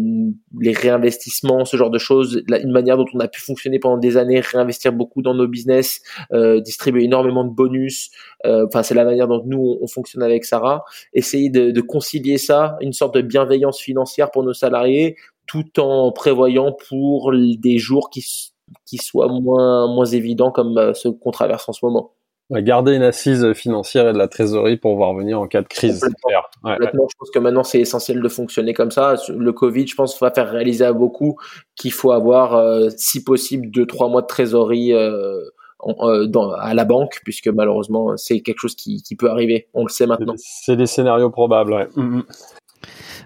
les 0.60 0.72
réinvestissements, 0.72 1.66
ce 1.66 1.76
genre 1.76 1.90
de 1.90 1.98
choses, 1.98 2.44
une 2.48 2.72
manière 2.72 2.96
dont 2.96 3.06
on 3.14 3.20
a 3.20 3.28
pu 3.28 3.42
fonctionner 3.42 3.78
pendant 3.78 3.98
des 3.98 4.16
années, 4.16 4.40
réinvestir 4.40 4.94
beaucoup 4.94 5.22
dans 5.22 5.34
nos 5.34 5.48
business, 5.48 6.02
euh, 6.32 6.62
distribuer 6.62 7.04
énormément 7.04 7.44
de 7.44 7.54
bonus. 7.54 8.10
Euh, 8.46 8.66
enfin, 8.68 8.84
c'est 8.84 8.94
la 8.94 9.04
manière 9.04 9.28
dont 9.28 9.44
nous 9.46 9.78
on, 9.82 9.88
fonctionne 9.88 10.24
avec 10.24 10.46
Sarah. 10.46 10.86
Essayer 11.14 11.50
de, 11.50 11.72
de, 11.72 11.82
concilier 11.82 12.38
ça, 12.38 12.78
une 12.80 12.94
sorte 12.94 13.16
de 13.16 13.22
bienveillance 13.22 13.80
financière 13.82 14.32
pour 14.32 14.44
nos 14.44 14.54
salariés, 14.54 15.18
tout 15.46 15.80
en 15.80 16.12
prévoyant 16.14 16.76
pour 16.88 17.34
des 17.34 17.78
jours 17.78 18.10
qui 18.10 18.54
qui 18.86 18.98
soient 18.98 19.30
moins 19.30 19.88
moins 19.94 20.06
évidents 20.06 20.52
comme 20.52 20.78
euh, 20.78 20.94
ceux 20.94 21.12
qu'on 21.12 21.32
traverse 21.32 21.68
en 21.70 21.74
ce 21.74 21.86
moment 21.86 22.14
garder 22.52 22.96
une 22.96 23.04
assise 23.04 23.54
financière 23.54 24.08
et 24.08 24.14
de 24.14 24.18
la 24.18 24.28
trésorerie 24.28 24.78
pour 24.78 24.96
voir 24.96 25.14
venir 25.14 25.40
en 25.40 25.48
cas 25.48 25.62
de 25.62 25.68
crise. 25.68 26.02
Complètement. 26.64 27.08
Je 27.10 27.16
pense 27.18 27.30
que 27.32 27.40
maintenant 27.40 27.64
c'est 27.64 27.80
essentiel 27.80 28.22
de 28.22 28.30
fonctionner 28.30 28.74
comme 28.74 28.92
ça. 28.92 29.16
Le 29.30 29.52
Covid, 29.52 29.88
je 29.88 29.96
pense, 29.96 30.20
va 30.20 30.32
faire 30.32 30.50
réaliser 30.50 30.86
à 30.86 30.94
beaucoup 30.94 31.38
qu'il 31.76 31.92
faut 31.92 32.12
avoir, 32.12 32.56
euh, 32.56 32.90
si 32.96 33.24
possible, 33.24 33.70
deux 33.70 33.86
trois 33.86 34.10
mois 34.10 34.22
de 34.22 34.28
trésorerie 34.28 34.94
euh, 34.94 35.42
euh, 35.86 36.26
dans, 36.26 36.52
à 36.52 36.74
la 36.74 36.86
banque, 36.86 37.20
puisque 37.24 37.48
malheureusement 37.48 38.18
c'est 38.18 38.40
quelque 38.40 38.60
chose 38.60 38.76
qui, 38.76 39.04
qui, 39.04 39.16
peut 39.16 39.30
arriver. 39.30 39.68
On 39.74 39.84
le 39.84 39.90
sait 39.90 40.08
maintenant. 40.08 40.34
C'est 40.38 40.76
des 40.76 40.88
scénarios 40.88 41.30
probables. 41.30 41.74
Ouais. 41.74 41.88
Mm, 41.96 42.18
mm. 42.18 42.24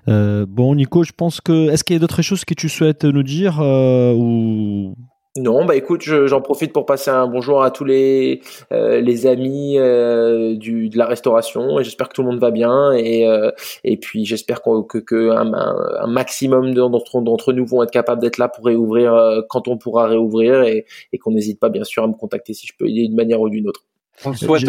Euh, 0.07 0.45
bon, 0.47 0.75
Nico, 0.75 1.03
je 1.03 1.11
pense 1.15 1.41
que 1.41 1.69
est-ce 1.69 1.83
qu'il 1.83 1.95
y 1.95 1.97
a 1.97 1.99
d'autres 1.99 2.21
choses 2.21 2.45
que 2.45 2.53
tu 2.53 2.69
souhaites 2.69 3.05
nous 3.05 3.23
dire 3.23 3.59
euh, 3.61 4.13
ou 4.13 4.95
non, 5.37 5.63
bah 5.63 5.77
écoute, 5.77 6.01
j'en 6.01 6.41
profite 6.41 6.73
pour 6.73 6.85
passer 6.85 7.09
un 7.09 7.25
bonjour 7.25 7.63
à 7.63 7.71
tous 7.71 7.85
les 7.85 8.41
euh, 8.73 8.99
les 8.99 9.27
amis 9.27 9.79
euh, 9.79 10.57
du 10.57 10.89
de 10.89 10.97
la 10.97 11.05
restauration. 11.05 11.79
Et 11.79 11.85
j'espère 11.85 12.09
que 12.09 12.15
tout 12.15 12.21
le 12.21 12.27
monde 12.27 12.41
va 12.41 12.51
bien. 12.51 12.91
Et 12.91 13.25
euh, 13.25 13.49
et 13.85 13.95
puis 13.95 14.25
j'espère 14.25 14.61
que 14.61 14.99
que 14.99 15.29
un, 15.29 15.53
un, 15.53 16.07
maximum 16.07 16.73
d'entre 16.73 17.21
d'entre 17.21 17.53
nous 17.53 17.65
vont 17.65 17.81
être 17.81 17.91
capables 17.91 18.21
d'être 18.21 18.39
là 18.39 18.49
pour 18.49 18.65
réouvrir 18.65 19.43
quand 19.47 19.69
on 19.69 19.77
pourra 19.77 20.07
réouvrir. 20.07 20.63
Et, 20.63 20.85
et 21.13 21.17
qu'on 21.17 21.31
n'hésite 21.31 21.61
pas 21.61 21.69
bien 21.69 21.85
sûr 21.85 22.03
à 22.03 22.07
me 22.07 22.13
contacter 22.13 22.53
si 22.53 22.67
je 22.67 22.73
peux 22.77 22.89
aider 22.89 23.07
d'une 23.07 23.15
manière 23.15 23.39
ou 23.39 23.49
d'une 23.49 23.69
autre. 23.69 23.85
On 24.25 24.33
souhaite 24.33 24.63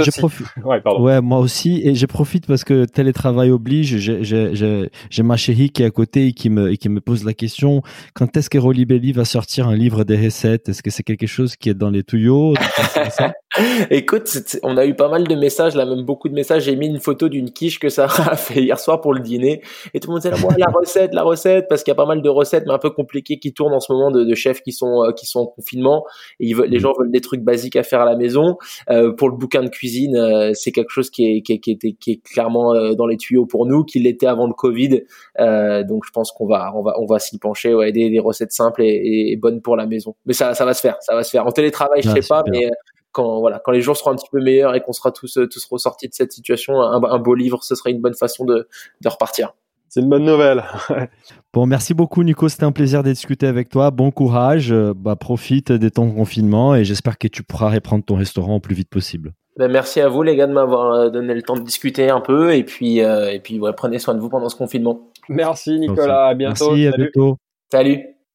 Ouais, 0.98 1.20
moi 1.20 1.38
aussi. 1.38 1.82
Et 1.84 1.94
je 1.94 2.06
profite 2.06 2.46
parce 2.46 2.64
que 2.64 2.84
télétravail 2.84 3.50
oblige. 3.50 3.96
J'ai 3.96 5.22
ma 5.22 5.36
chérie 5.36 5.70
qui 5.70 5.82
est 5.82 5.86
à 5.86 5.90
côté 5.90 6.28
et 6.28 6.32
qui 6.32 6.48
me, 6.50 6.72
et 6.72 6.76
qui 6.76 6.88
me 6.88 7.00
pose 7.00 7.24
la 7.24 7.34
question 7.34 7.82
quand 8.14 8.36
est-ce 8.36 8.48
que 8.48 8.58
Rolly 8.58 8.84
Belly 8.84 9.12
va 9.12 9.24
sortir 9.24 9.68
un 9.68 9.76
livre 9.76 10.04
des 10.04 10.16
recettes? 10.16 10.68
Est-ce 10.68 10.82
que 10.82 10.90
c'est 10.90 11.02
quelque 11.02 11.26
chose 11.26 11.56
qui 11.56 11.68
est 11.68 11.74
dans 11.74 11.90
les 11.90 12.02
tuyaux? 12.02 12.54
Écoute, 13.90 14.30
on 14.62 14.78
a 14.78 14.86
eu 14.86 14.94
pas 14.94 15.08
mal 15.08 15.24
de 15.24 15.34
messages, 15.34 15.74
là 15.74 15.84
même 15.84 16.02
beaucoup 16.02 16.28
de 16.28 16.34
messages. 16.34 16.64
J'ai 16.64 16.76
mis 16.76 16.86
une 16.86 17.00
photo 17.00 17.28
d'une 17.28 17.50
quiche 17.50 17.78
que 17.78 17.90
Sarah 17.90 18.32
a 18.32 18.36
fait 18.36 18.62
hier 18.62 18.78
soir 18.78 19.00
pour 19.00 19.12
le 19.12 19.20
dîner, 19.20 19.60
et 19.92 20.00
tout 20.00 20.08
le 20.08 20.12
monde 20.12 20.22
disait 20.22 20.34
la 20.58 20.66
recette, 20.72 21.12
la 21.12 21.22
recette, 21.22 21.66
parce 21.68 21.82
qu'il 21.82 21.90
y 21.90 21.92
a 21.92 21.96
pas 21.96 22.06
mal 22.06 22.22
de 22.22 22.28
recettes, 22.30 22.64
mais 22.66 22.72
un 22.72 22.78
peu 22.78 22.90
compliquées 22.90 23.38
qui 23.38 23.52
tournent 23.52 23.74
en 23.74 23.80
ce 23.80 23.92
moment 23.92 24.10
de, 24.10 24.24
de 24.24 24.34
chefs 24.34 24.62
qui 24.62 24.72
sont 24.72 25.04
euh, 25.04 25.12
qui 25.12 25.26
sont 25.26 25.40
en 25.40 25.46
confinement. 25.46 26.04
Et 26.40 26.46
ils 26.46 26.54
veulent, 26.54 26.68
les 26.68 26.78
mm. 26.78 26.80
gens 26.80 26.92
veulent 26.98 27.10
des 27.10 27.20
trucs 27.20 27.42
basiques 27.42 27.76
à 27.76 27.82
faire 27.82 28.00
à 28.00 28.06
la 28.06 28.16
maison. 28.16 28.56
Euh, 28.90 29.12
pour 29.12 29.28
le 29.28 29.36
bouquin 29.36 29.62
de 29.62 29.68
cuisine, 29.68 30.16
euh, 30.16 30.52
c'est 30.54 30.72
quelque 30.72 30.90
chose 30.90 31.10
qui 31.10 31.24
est 31.26 31.42
qui 31.42 31.52
est, 31.52 31.58
qui 31.58 31.72
est, 31.72 31.92
qui 31.92 32.10
est 32.12 32.22
clairement 32.22 32.74
euh, 32.74 32.94
dans 32.94 33.06
les 33.06 33.18
tuyaux 33.18 33.44
pour 33.44 33.66
nous, 33.66 33.84
qui 33.84 33.98
l'était 33.98 34.26
avant 34.26 34.46
le 34.46 34.54
Covid. 34.54 35.02
donc 35.38 36.04
je 36.06 36.10
pense 36.10 36.32
qu'on 36.32 36.46
va 36.46 36.72
on 36.74 36.82
va 36.82 36.94
on 36.98 37.04
va 37.04 37.18
s'y 37.18 37.38
pencher, 37.38 37.74
ouais, 37.74 37.92
des, 37.92 38.08
des 38.08 38.18
recettes 38.18 38.52
simples 38.52 38.82
et, 38.82 39.32
et, 39.32 39.36
bonnes 39.36 39.60
pour 39.60 39.76
la 39.76 39.86
maison. 39.86 40.14
Mais 40.24 40.32
ça 40.32 40.54
ça 40.54 40.64
va 40.64 40.72
se 40.72 40.80
faire, 40.80 40.96
ça 41.00 41.14
va 41.14 41.22
se 41.22 41.30
faire. 41.30 41.46
En 41.46 41.52
télétravail, 41.52 42.00
je 42.02 42.08
ah, 42.08 42.14
sais 42.14 42.26
pas, 42.26 42.42
mais 42.50 42.70
quand 43.12 43.40
voilà, 43.40 43.60
quand 43.64 43.72
les 43.72 43.80
jours 43.80 43.96
seront 43.96 44.10
un 44.10 44.16
petit 44.16 44.28
peu 44.30 44.40
meilleurs 44.40 44.74
et 44.74 44.80
qu'on 44.80 44.92
sera 44.92 45.12
tous 45.12 45.36
euh, 45.36 45.46
tous 45.46 45.64
ressortis 45.66 46.08
de 46.08 46.14
cette 46.14 46.32
situation, 46.32 46.80
un, 46.80 47.18
beau 47.18 47.34
livre, 47.34 47.62
ce 47.62 47.74
serait 47.74 47.90
une 47.90 48.00
bonne 48.00 48.14
façon 48.14 48.44
de, 48.44 48.68
de 49.00 49.08
repartir. 49.08 49.54
C'est 49.88 50.00
une 50.00 50.08
bonne 50.08 50.24
nouvelle. 50.24 50.64
bon, 51.52 51.66
merci 51.66 51.92
beaucoup 51.92 52.22
Nico, 52.22 52.48
c'était 52.48 52.64
un 52.64 52.72
plaisir 52.72 53.02
de 53.02 53.10
discuter 53.10 53.46
avec 53.46 53.68
toi. 53.68 53.90
Bon 53.90 54.10
courage, 54.10 54.72
euh, 54.72 54.94
bah, 54.96 55.16
profite 55.16 55.70
des 55.70 55.90
temps 55.90 56.06
de 56.06 56.14
confinement 56.14 56.74
et 56.74 56.84
j'espère 56.84 57.18
que 57.18 57.28
tu 57.28 57.42
pourras 57.42 57.70
reprendre 57.70 58.04
ton 58.04 58.16
restaurant 58.16 58.56
au 58.56 58.60
plus 58.60 58.74
vite 58.74 58.88
possible. 58.88 59.32
Ben, 59.58 59.70
merci 59.70 60.00
à 60.00 60.08
vous 60.08 60.22
les 60.22 60.34
gars 60.34 60.46
de 60.46 60.54
m'avoir 60.54 60.94
euh, 60.94 61.10
donné 61.10 61.34
le 61.34 61.42
temps 61.42 61.56
de 61.56 61.60
discuter 61.60 62.08
un 62.08 62.20
peu 62.20 62.54
et 62.54 62.64
puis 62.64 62.98
et 62.98 63.40
puis 63.44 63.60
ouais, 63.60 63.72
prenez 63.74 63.98
soin 63.98 64.14
de 64.14 64.20
vous 64.20 64.30
pendant 64.30 64.48
ce 64.48 64.56
confinement. 64.56 65.10
Merci 65.28 65.78
Nicolas, 65.78 66.28
à 66.28 66.34
bientôt. 66.34 66.70
Merci, 66.70 66.86
à 66.86 66.96
bientôt. 66.96 67.36
Salut. 67.70 68.11